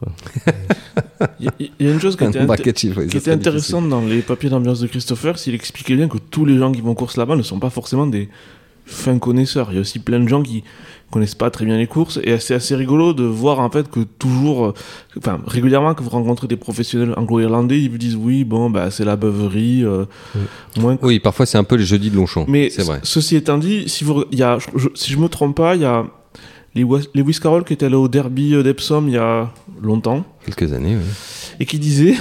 [1.40, 5.44] Il y, a une chose qui était, intéressante dans les papiers d'ambiance de Christopher, c'est
[5.44, 8.06] qu'il expliquait bien que tous les gens qui vont course là-bas ne sont pas forcément
[8.06, 8.28] des
[8.84, 9.68] fins connaisseurs.
[9.70, 10.64] Il y a aussi plein de gens qui
[11.10, 12.18] connaissent pas très bien les courses.
[12.24, 14.74] Et c'est assez rigolo de voir en fait que toujours euh,
[15.18, 19.04] enfin régulièrement que vous rencontrez des professionnels anglo-irlandais ils vous disent oui bon bah c'est
[19.04, 20.06] la beuverie euh,
[20.78, 23.00] moins oui parfois c'est un peu les jeudis de Longchamp mais c'est vrai.
[23.02, 24.58] ceci étant dit si vous y a
[24.94, 26.06] si je me trompe pas il y a
[26.74, 30.24] les Lewis Carroll qui était là au derby d'Epsom il y a longtemps.
[30.44, 31.56] Quelques années oui.
[31.60, 32.14] Et qui disait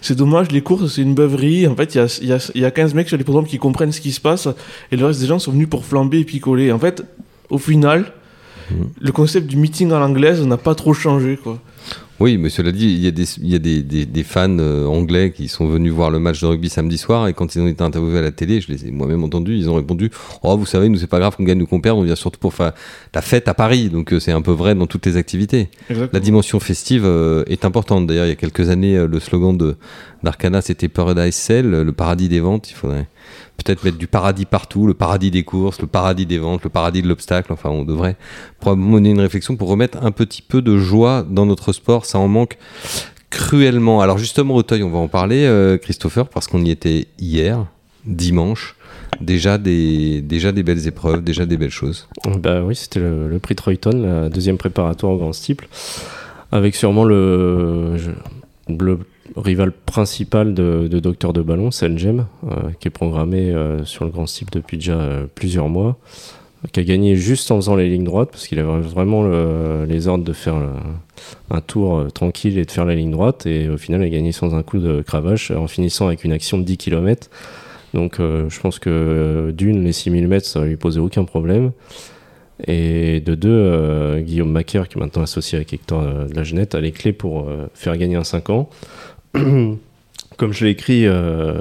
[0.00, 1.66] c'est dommage, les courses, c'est une beuverie.
[1.66, 3.58] En fait, il y a, y, a, y a 15 mecs sur les programmes qui
[3.58, 4.48] comprennent ce qui se passe
[4.92, 6.72] et le reste des gens sont venus pour flamber et picoler.
[6.72, 7.02] En fait,
[7.50, 8.12] au final,
[8.70, 8.74] Mm.
[9.00, 11.58] le concept du meeting à l'anglaise n'a pas trop changé, quoi.
[12.20, 14.86] Oui, mais cela dit, il y a des, il y a des, des, fans euh,
[14.86, 17.68] anglais qui sont venus voir le match de rugby samedi soir et quand ils ont
[17.68, 20.10] été interviewés à la télé, je les ai moi-même entendus, ils ont répondu
[20.42, 22.40] Oh, vous savez, nous, c'est pas grave qu'on gagne ou qu'on perde, on vient surtout
[22.40, 22.72] pour faire
[23.14, 23.88] la fête à Paris.
[23.88, 25.68] Donc, euh, c'est un peu vrai dans toutes les activités.
[26.12, 28.08] La dimension festive euh, est importante.
[28.08, 29.76] D'ailleurs, il y a quelques années, le slogan de
[30.24, 32.70] d'Arcana, c'était Paradise Cell, le paradis des ventes.
[32.70, 33.06] Il faudrait
[33.56, 37.02] peut-être mettre du paradis partout, le paradis des courses, le paradis des ventes, le paradis
[37.02, 37.52] de l'obstacle.
[37.52, 38.16] Enfin, on devrait
[38.60, 42.06] probablement mener une réflexion pour remettre un petit peu de joie dans notre sport.
[42.06, 42.58] Ça en manque
[43.30, 44.00] cruellement.
[44.00, 47.66] Alors justement, Auteuil, on va en parler, euh, Christopher, parce qu'on y était hier,
[48.04, 48.74] dimanche.
[49.20, 52.08] Déjà des, déjà des belles épreuves, déjà des belles choses.
[52.38, 55.66] Bah oui, c'était le, prix Troyton, la deuxième préparatoire au Grand Steeple,
[56.52, 57.96] avec sûrement le,
[58.68, 58.98] le
[59.36, 64.26] rival principal de, Docteur de Ballon, Selgem, euh, qui est programmé euh, sur le Grand
[64.26, 65.98] Steep depuis déjà euh, plusieurs mois,
[66.72, 69.22] qui a gagné juste en faisant les lignes droites, parce qu'il avait vraiment
[69.84, 70.56] les ordres de faire
[71.52, 74.32] un tour tranquille et de faire la ligne droite, et au final, il a gagné
[74.32, 77.30] sans un coup de cravache, en finissant avec une action de 10 km.
[77.94, 81.70] Donc je pense que d'une, les 6000 mètres, ça lui posait aucun problème.
[82.66, 86.80] Et de deux, Guillaume Macaire, qui est maintenant associé avec Hector de la Genette, a
[86.80, 88.68] les clés pour faire gagner un 5 ans.
[90.38, 91.60] comme je l'ai écrit, euh,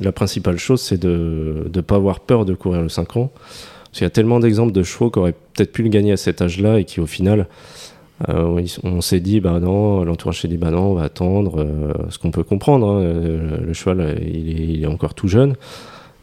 [0.00, 3.32] la principale chose, c'est de ne pas avoir peur de courir le 5 ans.
[3.34, 6.16] Parce qu'il y a tellement d'exemples de chevaux qui auraient peut-être pu le gagner à
[6.16, 7.48] cet âge-là et qui, au final,
[8.28, 11.60] euh, on s'est dit, bah non, l'entourage s'est dit, bah non, on va attendre.
[11.60, 15.54] Euh, ce qu'on peut comprendre, hein, le cheval, il est, encore tout jeune.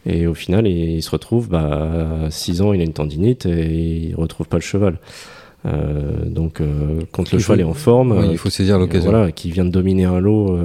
[0.06, 3.66] Et au final, il, se retrouve, bah, à 6 ans, il a une tendinite et
[3.66, 4.98] il retrouve pas le cheval.
[5.66, 9.10] Euh, donc, euh, quand le cheval est en forme, Oui, euh, il faut saisir l'occasion.
[9.10, 10.56] voilà, qui vient de dominer un lot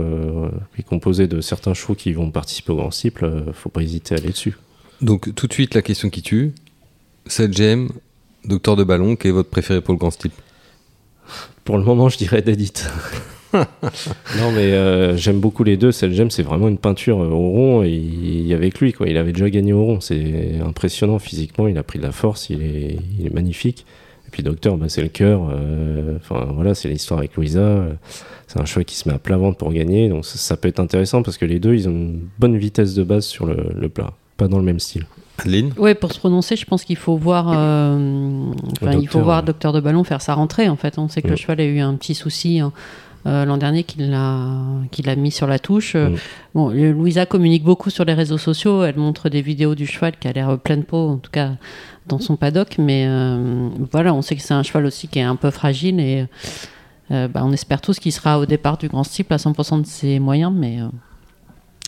[0.76, 2.90] qui est composé de certains chevaux qui vont participer au Grand
[3.24, 4.58] euh, faut pas hésiter à aller dessus.
[5.02, 6.52] Donc tout de suite la question qui tue.
[7.26, 7.88] 7 GM,
[8.46, 10.32] docteur de ballon, quel est votre préféré pour le grand style
[11.64, 12.74] Pour le moment, je dirais Dedit.
[13.54, 15.92] non, mais euh, j'aime beaucoup les deux.
[15.92, 17.84] Celle j'aime, c'est vraiment une peinture au rond.
[17.84, 19.08] Et il, avec lui, quoi.
[19.08, 20.00] Il avait déjà gagné au rond.
[20.00, 21.68] C'est impressionnant physiquement.
[21.68, 22.50] Il a pris de la force.
[22.50, 23.86] Il est, il est magnifique.
[24.32, 25.50] Et puis Docteur, bah, c'est le cœur.
[25.52, 27.60] euh, Enfin voilà, c'est l'histoire avec Louisa.
[27.60, 27.94] euh,
[28.48, 30.08] C'est un cheval qui se met à plat ventre pour gagner.
[30.08, 32.94] Donc ça, ça peut être intéressant parce que les deux, ils ont une bonne vitesse
[32.96, 34.14] de base sur le, le plat.
[34.38, 35.06] Pas dans le même style.
[35.40, 39.24] Adeline Ouais, pour se prononcer, je pense qu'il faut voir, euh, enfin, il faut docteur,
[39.24, 39.46] voir ouais.
[39.46, 40.70] Docteur de Ballon faire sa rentrée.
[40.70, 42.72] En fait, on sait que le cheval a eu un petit souci hein,
[43.28, 44.50] euh, l'an dernier qu'il a,
[44.92, 45.96] qu'il a mis sur la touche.
[45.96, 46.16] Mm.
[46.56, 48.84] Bon, Louisa communique beaucoup sur les réseaux sociaux.
[48.84, 51.52] Elle montre des vidéos du cheval qui a l'air plein de peau, en tout cas
[52.08, 52.78] dans son paddock.
[52.80, 56.00] Mais euh, voilà, on sait que c'est un cheval aussi qui est un peu fragile
[56.00, 56.26] et
[57.12, 59.86] euh, bah, on espère tous qu'il sera au départ du Grand Steeple à 100% de
[59.86, 60.80] ses moyens, mais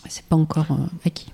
[0.08, 0.66] c'est pas encore
[1.04, 1.33] acquis.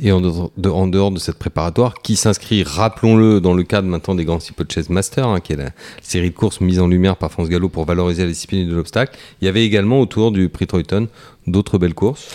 [0.00, 3.88] Et en dehors, de, en dehors de cette préparatoire, qui s'inscrit, rappelons-le, dans le cadre
[3.88, 5.70] maintenant des Grands Steeple Chase Master, hein, qui est la
[6.02, 9.18] série de courses mise en lumière par France Gallo pour valoriser la discipline de l'obstacle,
[9.40, 11.08] il y avait également autour du prix Troyton
[11.48, 12.28] d'autres belles courses.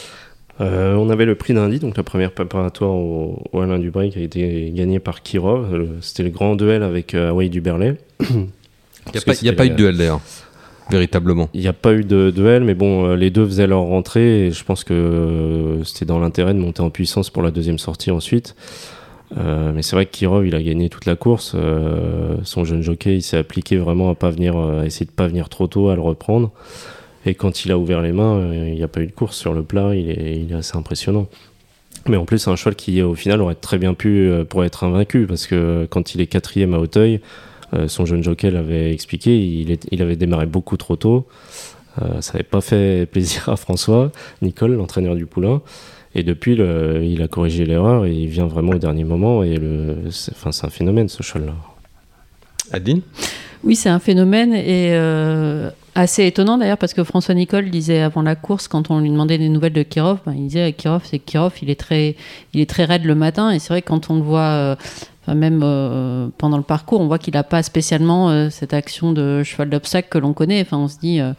[0.61, 4.19] Euh, on avait le prix d'Indy, donc la première préparatoire au, au Alain Dubray qui
[4.19, 5.73] a été gagnée par Kirov.
[5.75, 7.97] Le- C'était le grand duel avec euh, Hawaii Duberlet.
[8.19, 10.21] Il n'y a, pas- y a pas eu de duel d'ailleurs,
[10.89, 11.49] véritablement.
[11.53, 14.47] Il n'y a pas eu de duel, mais bon, euh, les deux faisaient leur rentrée
[14.47, 17.79] et je pense que euh, c'était dans l'intérêt de monter en puissance pour la deuxième
[17.79, 18.55] sortie ensuite.
[19.37, 21.55] Euh, mais c'est vrai que Kirov, il a gagné toute la course.
[22.43, 25.49] Son jeune jockey, il s'est appliqué vraiment à pas venir, à essayer de pas venir
[25.49, 26.51] trop tôt, à le reprendre.
[27.25, 29.53] Et quand il a ouvert les mains, il n'y a pas eu de course sur
[29.53, 29.95] le plat.
[29.95, 31.27] Il est, assez impressionnant.
[32.07, 34.29] Mais en plus, c'est un cheval qui, au final, aurait très bien pu
[34.63, 37.21] être invaincu parce que quand il est quatrième à Hauteuil,
[37.87, 41.27] son jeune jockey l'avait expliqué, il, est- il avait démarré beaucoup trop tôt.
[42.01, 45.61] Euh, ça n'avait pas fait plaisir à François, Nicole, l'entraîneur du poulain.
[46.15, 49.43] Et depuis, le- il a corrigé l'erreur et il vient vraiment au dernier moment.
[49.43, 51.53] Et le, c'est, enfin, c'est un phénomène, ce cheval-là.
[52.71, 53.01] Adeline
[53.63, 58.21] Oui, c'est un phénomène et euh, assez étonnant d'ailleurs parce que François Nicole disait avant
[58.21, 61.19] la course, quand on lui demandait des nouvelles de Kirov, ben, il disait Kirov, c'est
[61.19, 62.15] que Kirov, il est très,
[62.53, 64.75] il est très raide le matin et c'est vrai que quand on le voit, euh,
[65.23, 69.11] enfin, même euh, pendant le parcours, on voit qu'il n'a pas spécialement euh, cette action
[69.11, 70.61] de cheval d'obstacle que l'on connaît.
[70.61, 71.19] Enfin, on se dit.
[71.19, 71.33] euh,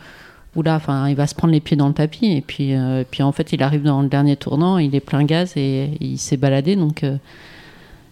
[0.57, 3.25] Oula, enfin, il va se prendre les pieds dans le tapis et puis, euh, puis
[3.25, 6.37] en fait, il arrive dans le dernier tournant, il est plein gaz et il s'est
[6.37, 6.77] baladé.
[6.77, 7.17] Donc, euh,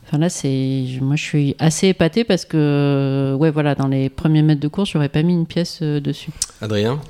[0.09, 4.43] Enfin là, c'est moi je suis assez épaté parce que ouais voilà dans les premiers
[4.43, 6.31] mètres de course, j'aurais pas mis une pièce euh, dessus.
[6.61, 7.01] Adrien?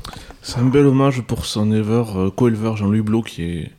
[0.43, 3.71] C'est un bel hommage pour son éleveur, euh, co-éleveur Jean-Louis Blot qui, est,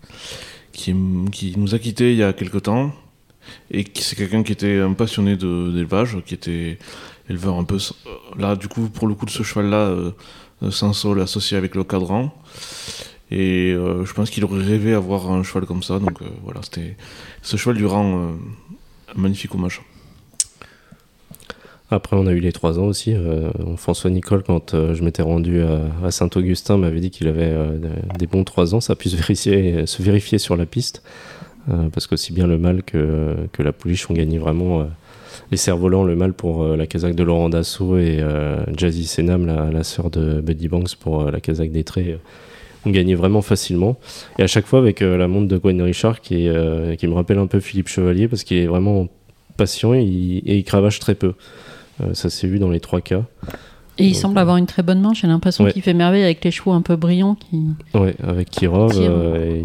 [0.73, 2.91] qui, est- qui nous a quittés il y a quelque temps.
[3.71, 6.77] Et c'est quelqu'un qui était un passionné d'élevage, qui était
[7.29, 7.77] éleveur un peu.
[8.37, 10.11] Là, du coup, pour le coup de ce cheval-là, euh,
[10.63, 12.33] euh, sans sol associé avec le cadran.
[13.31, 15.99] Et euh, je pense qu'il aurait rêvé avoir un cheval comme ça.
[15.99, 16.97] Donc voilà, c'était.
[17.41, 18.33] Ce cheval lui rend
[19.15, 19.81] un magnifique hommage.
[21.89, 23.15] Après, on a eu les trois ans aussi.
[23.77, 27.55] François Nicole, quand je m'étais rendu à, Saint-Augustin, m'avait dit qu'il avait
[28.17, 28.81] des bons trois ans.
[28.81, 31.03] Ça a pu se vérifier sur la piste.
[31.69, 34.85] Euh, parce qu'aussi bien le mâle que, la pouliche ont gagné vraiment euh,
[35.51, 36.03] les cerfs-volants.
[36.03, 38.23] Le mâle pour euh, la casaque de Laurent Dassault et
[38.75, 42.19] Jazzy Senam, la, sœur de Buddy Banks, pour la casaque des traits.
[42.85, 43.97] ont gagné vraiment facilement.
[44.39, 47.59] Et à chaque fois avec la montre de Gwen Richard qui, me rappelle un peu
[47.59, 49.07] Philippe Chevalier parce qu'il est vraiment
[49.57, 51.33] patient et il, cravache très peu.
[52.13, 53.23] Ça s'est vu dans les trois cas.
[53.99, 55.13] Et il Donc, semble euh, avoir une très bonne main.
[55.13, 55.71] J'ai l'impression ouais.
[55.73, 57.35] qu'il fait merveille avec les chevaux un peu brillants.
[57.35, 57.61] Qui...
[57.93, 59.09] Ouais, avec Kirov, Kirov.
[59.11, 59.61] euh,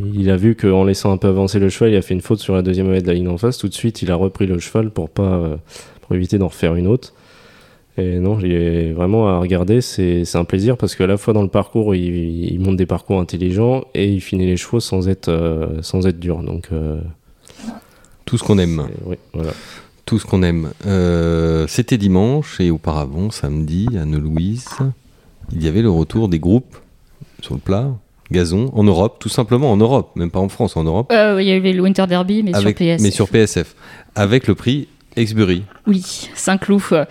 [0.00, 2.20] il, il a vu qu'en laissant un peu avancer le cheval, il a fait une
[2.20, 3.58] faute sur la deuxième mètre de la ligne en face.
[3.58, 5.56] Tout de suite, il a repris le cheval pour pas euh,
[6.00, 7.14] pour éviter d'en refaire une autre.
[7.98, 11.34] Et non, il est vraiment à regarder, c'est c'est un plaisir parce qu'à la fois
[11.34, 15.08] dans le parcours, il, il monte des parcours intelligents et il finit les chevaux sans
[15.10, 16.42] être euh, sans être dur.
[16.42, 16.98] Donc euh,
[18.24, 18.86] Tout ce qu'on aime.
[19.04, 19.50] oui, voilà.
[20.12, 20.72] Tout ce qu'on aime.
[20.84, 24.68] Euh, C'était dimanche et auparavant, samedi, à Louise,
[25.54, 26.76] il y avait le retour des groupes
[27.40, 27.88] sur le plat,
[28.30, 31.48] gazon, en Europe, tout simplement en Europe, même pas en France, en Europe, Euh, Il
[31.48, 33.02] y avait le Winter Derby, mais avec, sur PS.
[33.02, 33.74] mais sur PSF,
[34.14, 35.62] avec le prix Exbury.
[35.86, 36.02] Oui,
[36.34, 37.06] Saint-Cloud.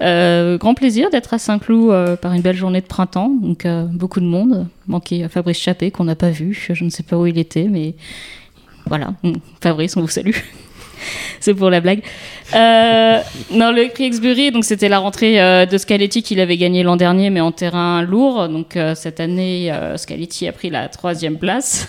[0.00, 3.32] Euh, grand plaisir d'être à Saint-Cloud euh, par une belle journée de printemps.
[3.42, 4.68] Donc euh, beaucoup de monde.
[4.86, 6.56] Manqué Fabrice Chappé qu'on n'a pas vu.
[6.72, 7.96] Je ne sais pas où il était, mais
[8.86, 9.12] voilà.
[9.60, 10.36] Fabrice, on vous salue.
[11.40, 12.02] C'est pour la blague.
[12.54, 16.82] Euh, non, le prix Exbury, donc c'était la rentrée euh, de Scaletti qu'il avait gagné
[16.82, 18.48] l'an dernier, mais en terrain lourd.
[18.48, 21.88] Donc euh, cette année, euh, Scaletti a pris la troisième place.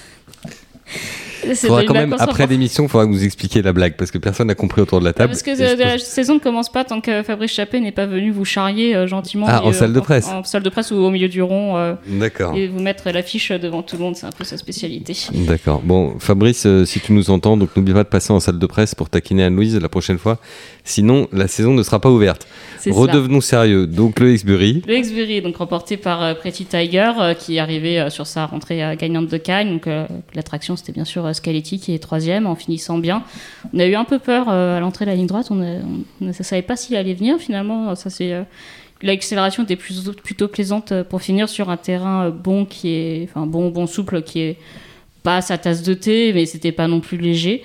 [1.53, 4.47] Faudra quand même, après l'émission, il faudra que vous expliquiez la blague parce que personne
[4.47, 5.29] n'a compris autour de la table.
[5.29, 8.31] Parce que euh, la saison ne commence pas tant que Fabrice Chappé n'est pas venu
[8.31, 9.45] vous charrier euh, gentiment.
[9.49, 10.27] Ah, en milieu- salle de presse.
[10.27, 12.55] En, salle de presse ou au milieu du rond euh, D'accord.
[12.55, 15.15] et vous mettre l'affiche devant tout le monde, c'est un peu sa spécialité.
[15.33, 15.81] D'accord.
[15.83, 18.65] Bon, Fabrice, euh, si tu nous entends, donc n'oublie pas de passer en salle de
[18.65, 20.37] presse pour taquiner Anne-Louise la prochaine fois.
[20.83, 22.47] Sinon, la saison ne sera pas ouverte.
[22.79, 23.01] C'est cela.
[23.01, 23.87] Redevenons sérieux.
[23.87, 24.83] Donc, le Exbury.
[24.87, 28.45] Le Exbury, donc remporté par euh, Pretty Tiger, euh, qui est arrivé euh, sur sa
[28.45, 29.71] rentrée euh, gagnante de Cannes.
[29.71, 30.05] Donc euh,
[30.35, 33.23] l'attraction, c'était bien sûr euh, Scaletti qui est troisième en finissant bien.
[33.73, 35.47] On a eu un peu peur euh, à l'entrée de la ligne droite.
[35.51, 37.95] On ne savait pas s'il allait venir finalement.
[37.95, 38.43] Ça c'est euh,
[39.01, 43.45] L'accélération était plutôt, plutôt plaisante euh, pour finir sur un terrain bon qui est, enfin
[43.45, 44.57] bon, bon souple qui est
[45.21, 47.63] pas sa tasse de thé, mais c'était pas non plus léger.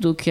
[0.00, 0.30] Donc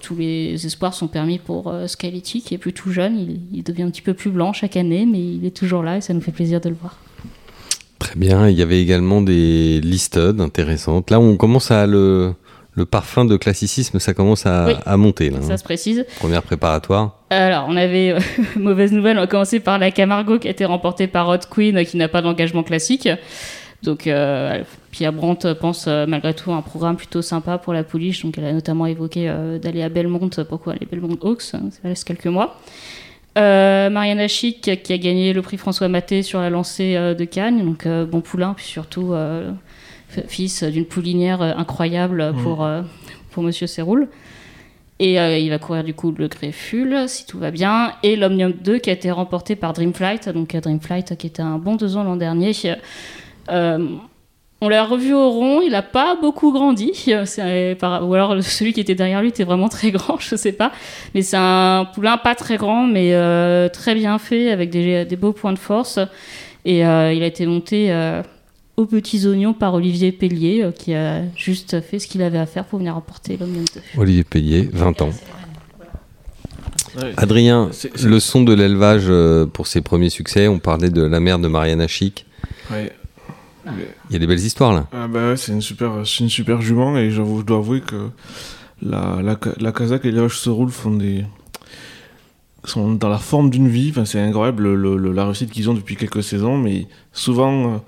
[0.00, 3.18] tous les espoirs sont permis pour euh, qui est plus tout jeune.
[3.18, 5.96] Il, il devient un petit peu plus blanc chaque année, mais il est toujours là
[5.96, 6.96] et ça nous fait plaisir de le voir.
[8.12, 8.46] Très bien.
[8.46, 11.10] Il y avait également des listed intéressantes.
[11.10, 12.34] Là, on commence à le,
[12.74, 14.74] le parfum de classicisme, ça commence à, Oui.
[14.84, 15.30] à monter.
[15.30, 15.56] Là, Ça hein.
[15.56, 16.04] se précise.
[16.18, 17.16] Première préparatoire.
[17.30, 18.18] Alors, on avait euh,
[18.56, 19.16] mauvaise nouvelle.
[19.16, 22.08] On va commencer par la Camargo qui a été remportée par Hot Queen, qui n'a
[22.08, 23.08] pas d'engagement classique.
[23.82, 27.82] Donc, euh, Pierre Brandt pense euh, malgré tout à un programme plutôt sympa pour la
[27.82, 28.24] pouliche.
[28.24, 30.28] Donc, elle a notamment évoqué euh, d'aller à Belmont.
[30.50, 32.60] Pourquoi aller Belmont Hawks hein, Ça laisse quelques mois.
[33.38, 37.24] Euh, Mariana Chic qui a gagné le prix François Maté sur la lancée euh, de
[37.24, 37.64] Cannes.
[37.64, 39.50] Donc, euh, bon poulain, puis surtout euh,
[40.28, 42.82] fils d'une poulinière incroyable pour, euh,
[43.30, 44.08] pour Monsieur Séroul.
[44.98, 47.92] Et il va courir du coup le Grefful, si tout va bien.
[48.04, 50.28] Et l'Omnium 2 qui a été remporté par Dreamflight.
[50.28, 52.52] Donc Dreamflight qui était un bon deux ans l'an dernier.
[54.64, 56.92] On l'a revu au rond, il n'a pas beaucoup grandi.
[57.08, 60.52] Euh, par- ou alors celui qui était derrière lui était vraiment très grand, je sais
[60.52, 60.70] pas.
[61.16, 65.16] Mais c'est un poulain pas très grand, mais euh, très bien fait, avec des, des
[65.16, 65.98] beaux points de force.
[66.64, 68.22] Et euh, il a été monté euh,
[68.76, 72.46] aux petits oignons par Olivier Pellier, euh, qui a juste fait ce qu'il avait à
[72.46, 73.44] faire pour venir remporter 2.
[73.98, 75.10] Olivier Payet, 20 ans.
[76.96, 77.12] Ouais.
[77.16, 77.70] Adrien,
[78.04, 79.10] le son de l'élevage
[79.54, 82.26] pour ses premiers succès, on parlait de la mère de Mariana Chic.
[82.70, 82.92] Ouais.
[84.10, 84.86] Il y a des belles histoires là.
[84.92, 87.80] Ah bah ouais, c'est une super, c'est une super jument et j'avoue, je dois avouer
[87.80, 88.08] que
[88.82, 91.24] la, la, la Kazakh et l'élevage se roulent font des
[92.64, 93.88] sont dans la forme d'une vie.
[93.90, 97.80] Enfin, c'est incroyable le- le- la réussite qu'ils ont depuis quelques saisons, mais souvent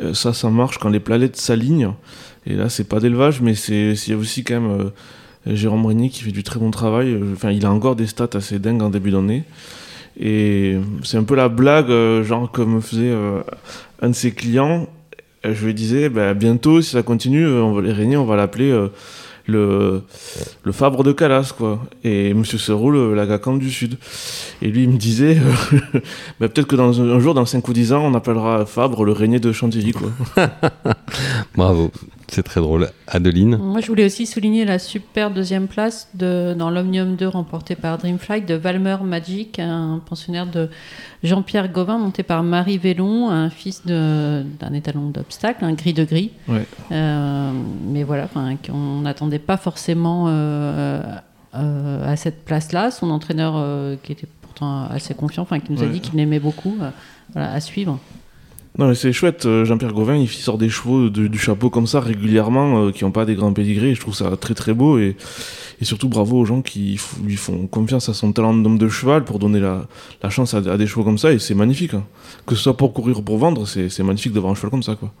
[0.00, 1.92] euh, ça, ça marche quand les planètes s'alignent.
[2.46, 4.70] Et là, c'est pas d'élevage, mais c'est c'est aussi quand même
[5.46, 7.18] euh, Jérôme Régnier qui fait du très bon travail.
[7.32, 9.44] Enfin, il a encore des stats assez dingues en début d'année.
[10.18, 13.40] Et c'est un peu la blague, euh, genre comme faisait euh,
[14.00, 14.88] un de ses clients.
[15.44, 18.36] Euh, Je lui disais, bah, bientôt, si ça continue, euh, on va, Régnier, on va
[18.36, 18.88] l'appeler euh,
[19.46, 20.02] le,
[20.62, 21.80] le Fabre de Calas, quoi.
[22.02, 23.98] Et Monsieur Seroul, euh, la Gacam du Sud.
[24.62, 25.36] Et lui, il me disait,
[26.40, 29.12] bah, peut-être que dans un, jour, dans 5 ou 10 ans, on appellera Fabre le
[29.12, 29.92] Régnier de Chantilly.
[31.56, 31.90] Bravo,
[32.28, 32.90] c'est très drôle.
[33.06, 37.74] Adeline, Moi, je voulais aussi souligner la super deuxième place de, dans l'Omnium 2 remportée
[37.76, 40.68] par Dreamflight de Valmer Magic, un pensionnaire de
[41.22, 46.30] Jean-Pierre Gauvin monté par Marie Vélon, un fils d'un étalon d'obstacle, un gris de gris.
[46.48, 46.66] Ouais.
[46.92, 47.52] Euh,
[47.88, 51.02] mais voilà, enfin, qu'on n'attendait pas forcément euh,
[51.56, 52.90] euh, à cette place-là.
[52.90, 56.40] Son entraîneur, euh, qui était pourtant assez confiant, enfin, qui nous a dit qu'il l'aimait
[56.40, 56.90] beaucoup, euh,
[57.32, 57.98] voilà, à suivre.
[58.76, 59.46] Non, mais c'est chouette.
[59.46, 63.12] euh, Jean-Pierre Gauvin, il sort des chevaux du chapeau comme ça régulièrement, euh, qui n'ont
[63.12, 63.94] pas des grands pédigrés.
[63.94, 64.98] Je trouve ça très très beau.
[64.98, 65.16] Et,
[65.82, 69.38] surtout, bravo aux gens qui lui font confiance à son talent d'homme de cheval pour
[69.38, 69.86] donner la,
[70.30, 71.32] chance à, des chevaux comme ça.
[71.32, 71.94] Et c'est magnifique.
[71.94, 72.04] hein.
[72.46, 74.96] Que ce soit pour courir ou pour vendre, c'est magnifique d'avoir un cheval comme ça.
[74.96, 75.12] Quoi.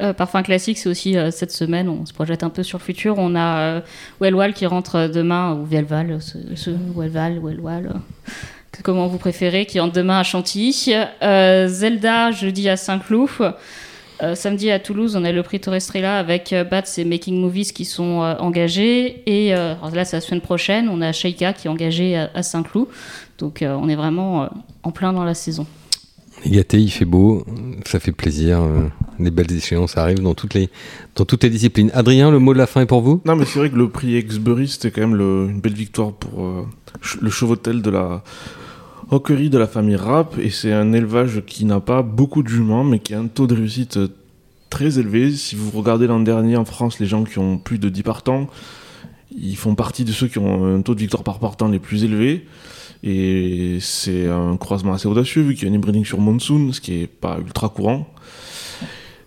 [0.00, 3.16] Euh, Parfum classique, c'est aussi cette semaine, on se projette un peu sur le futur.
[3.18, 3.82] On a
[4.22, 8.00] Wellwall qui rentre demain, ou Vielval, ce, ce, Wellval, Wellwall,
[8.82, 10.92] comment vous préférez, qui rentre demain à Chantilly.
[11.22, 13.28] Euh, Zelda, jeudi à Saint-Cloud.
[14.22, 17.72] Euh, samedi à Toulouse, on a le prix Torrestrella avec euh, Bats et Making Movies
[17.72, 19.22] qui sont euh, engagés.
[19.24, 22.42] Et euh, là, c'est la semaine prochaine, on a Sheikha qui est engagé à, à
[22.42, 22.86] Saint-Cloud.
[23.38, 24.46] Donc euh, on est vraiment euh,
[24.82, 25.66] en plein dans la saison.
[26.44, 27.46] on est gâté, il fait beau,
[27.86, 28.60] ça fait plaisir.
[29.18, 30.68] les belles échéances arrivent dans toutes, les,
[31.16, 31.90] dans toutes les disciplines.
[31.94, 33.22] Adrien, le mot de la fin est pour vous?
[33.24, 36.12] Non, mais c'est vrai que le prix Exbury, c'était quand même le- une belle victoire
[36.12, 36.66] pour euh,
[37.22, 38.22] le chevautel de la
[39.10, 40.38] hoquerie de la famille Rapp.
[40.38, 43.46] Et c'est un élevage qui n'a pas beaucoup de juments, mais qui a un taux
[43.46, 44.08] de réussite euh,
[44.70, 45.32] très élevé.
[45.32, 48.48] Si vous regardez l'an dernier en France, les gens qui ont plus de 10 partants,
[49.36, 52.04] ils font partie de ceux qui ont un taux de victoire par partant les plus
[52.04, 52.46] élevés.
[53.02, 56.80] Et c'est un croisement assez audacieux, vu qu'il y a un inbreeding sur Monsoon, ce
[56.80, 58.06] qui est pas ultra courant.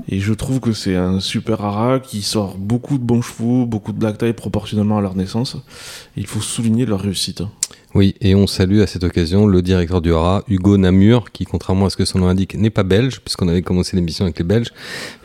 [0.09, 3.93] Et je trouve que c'est un super hara qui sort beaucoup de bons chevaux, beaucoup
[3.93, 5.57] de black tie proportionnellement à leur naissance.
[6.17, 7.43] Il faut souligner leur réussite.
[7.95, 11.85] Oui, et on salue à cette occasion le directeur du Hara, Hugo Namur, qui, contrairement
[11.85, 14.43] à ce que son nom indique, n'est pas belge, puisqu'on avait commencé l'émission avec les
[14.43, 14.69] Belges.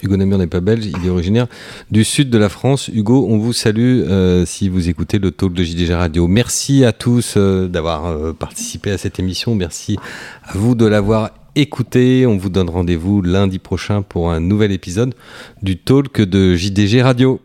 [0.02, 1.46] Hugo Namur n'est pas belge, il est originaire
[1.90, 2.88] du sud de la France.
[2.88, 6.28] Hugo, on vous salue euh, si vous écoutez le talk de JDG Radio.
[6.28, 9.54] Merci à tous euh, d'avoir euh, participé à cette émission.
[9.54, 9.96] Merci
[10.44, 12.26] à vous de l'avoir écouté.
[12.26, 15.14] On vous donne rendez-vous lundi prochain pour un nouvel épisode
[15.62, 17.40] du talk de JDG Radio.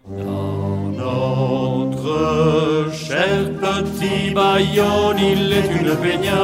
[4.34, 6.44] Bayonne, il est une peña,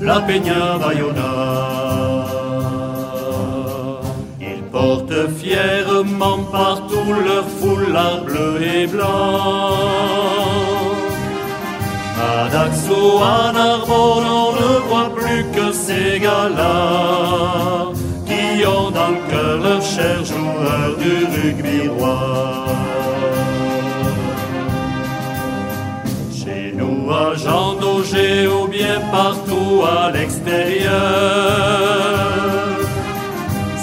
[0.00, 1.32] la peña Bayona.
[4.40, 9.74] Ils portent fièrement partout leur foulard bleu et blanc.
[12.16, 17.88] À Daxo, à Narbonne, on ne voit plus que ces gars-là
[18.26, 22.89] qui ont dans le cœur leur cher joueur du rugby roi.
[27.36, 30.90] Jean Daugé ou bien partout à l'extérieur,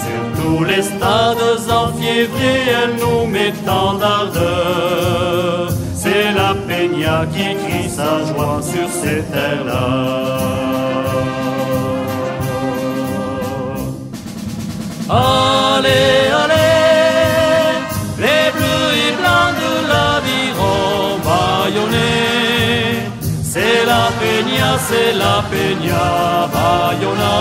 [0.02, 1.38] sur tous les stades
[1.70, 5.68] en février, elle nous met tant d'ardeur.
[5.94, 10.38] C'est la peña qui crie sa joie sur ces terres-là.
[15.10, 16.47] Allez, allez,
[24.76, 27.36] c'est la peña Bayona.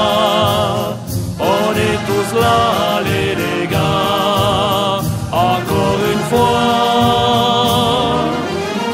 [1.39, 5.01] On est tous là, les gars,
[5.31, 6.67] encore une fois.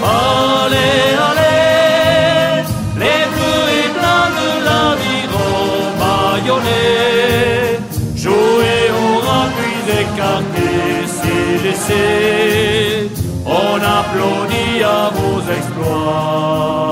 [0.03, 2.63] Allez, allez,
[3.01, 5.57] les bleus et blancs de l'aviron
[5.99, 7.79] baïonnés.
[8.15, 9.13] Jouer au
[9.57, 10.71] puis écarté,
[11.17, 13.09] c'est laissé.
[13.45, 16.82] On applaudit à vos exploits,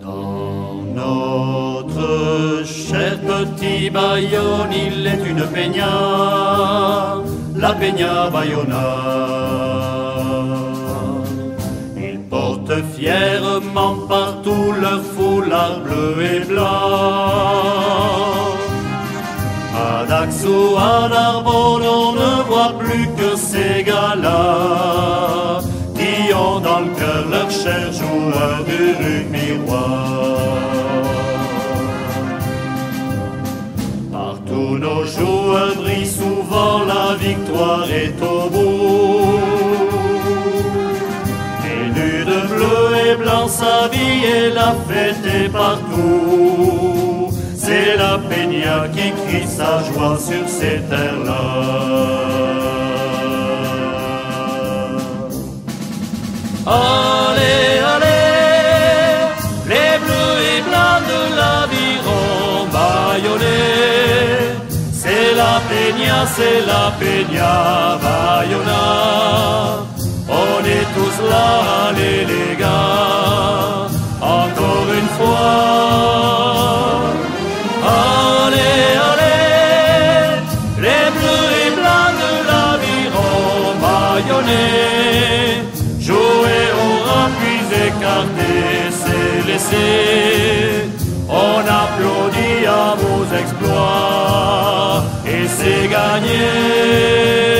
[0.00, 7.18] Dans notre cher petit Bayonne, il est une peña,
[7.54, 8.88] la peña Bayona.
[11.98, 17.71] Ils portent fièrement partout leur foulard bleu et blanc.
[20.22, 25.58] À Daxo, à Narbonne, on ne voit plus que ces gars-là
[25.96, 29.88] qui ont dans le cœur leur cher joueur du rugby roi.
[34.12, 39.40] Partout nos joueurs brillent souvent, la victoire est au bout.
[41.80, 46.81] Élu de bleu et blanc, sa vie et la fête est partout.
[47.72, 51.44] C'est la peña qui crie sa joie sur ces terres-là.
[56.66, 59.14] Allez, allez,
[59.72, 62.26] les bleus et blancs de l'aviron
[62.76, 64.52] baïonnés.
[65.02, 67.54] C'est la peña, c'est la peña
[68.04, 68.84] Bayona.
[70.28, 71.48] On est tous là,
[71.88, 73.88] allez les gars,
[74.20, 76.02] encore une fois.
[91.28, 97.51] On applaudit à vos exploits et c'est gagné.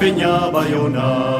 [0.00, 1.39] Peña Bayona.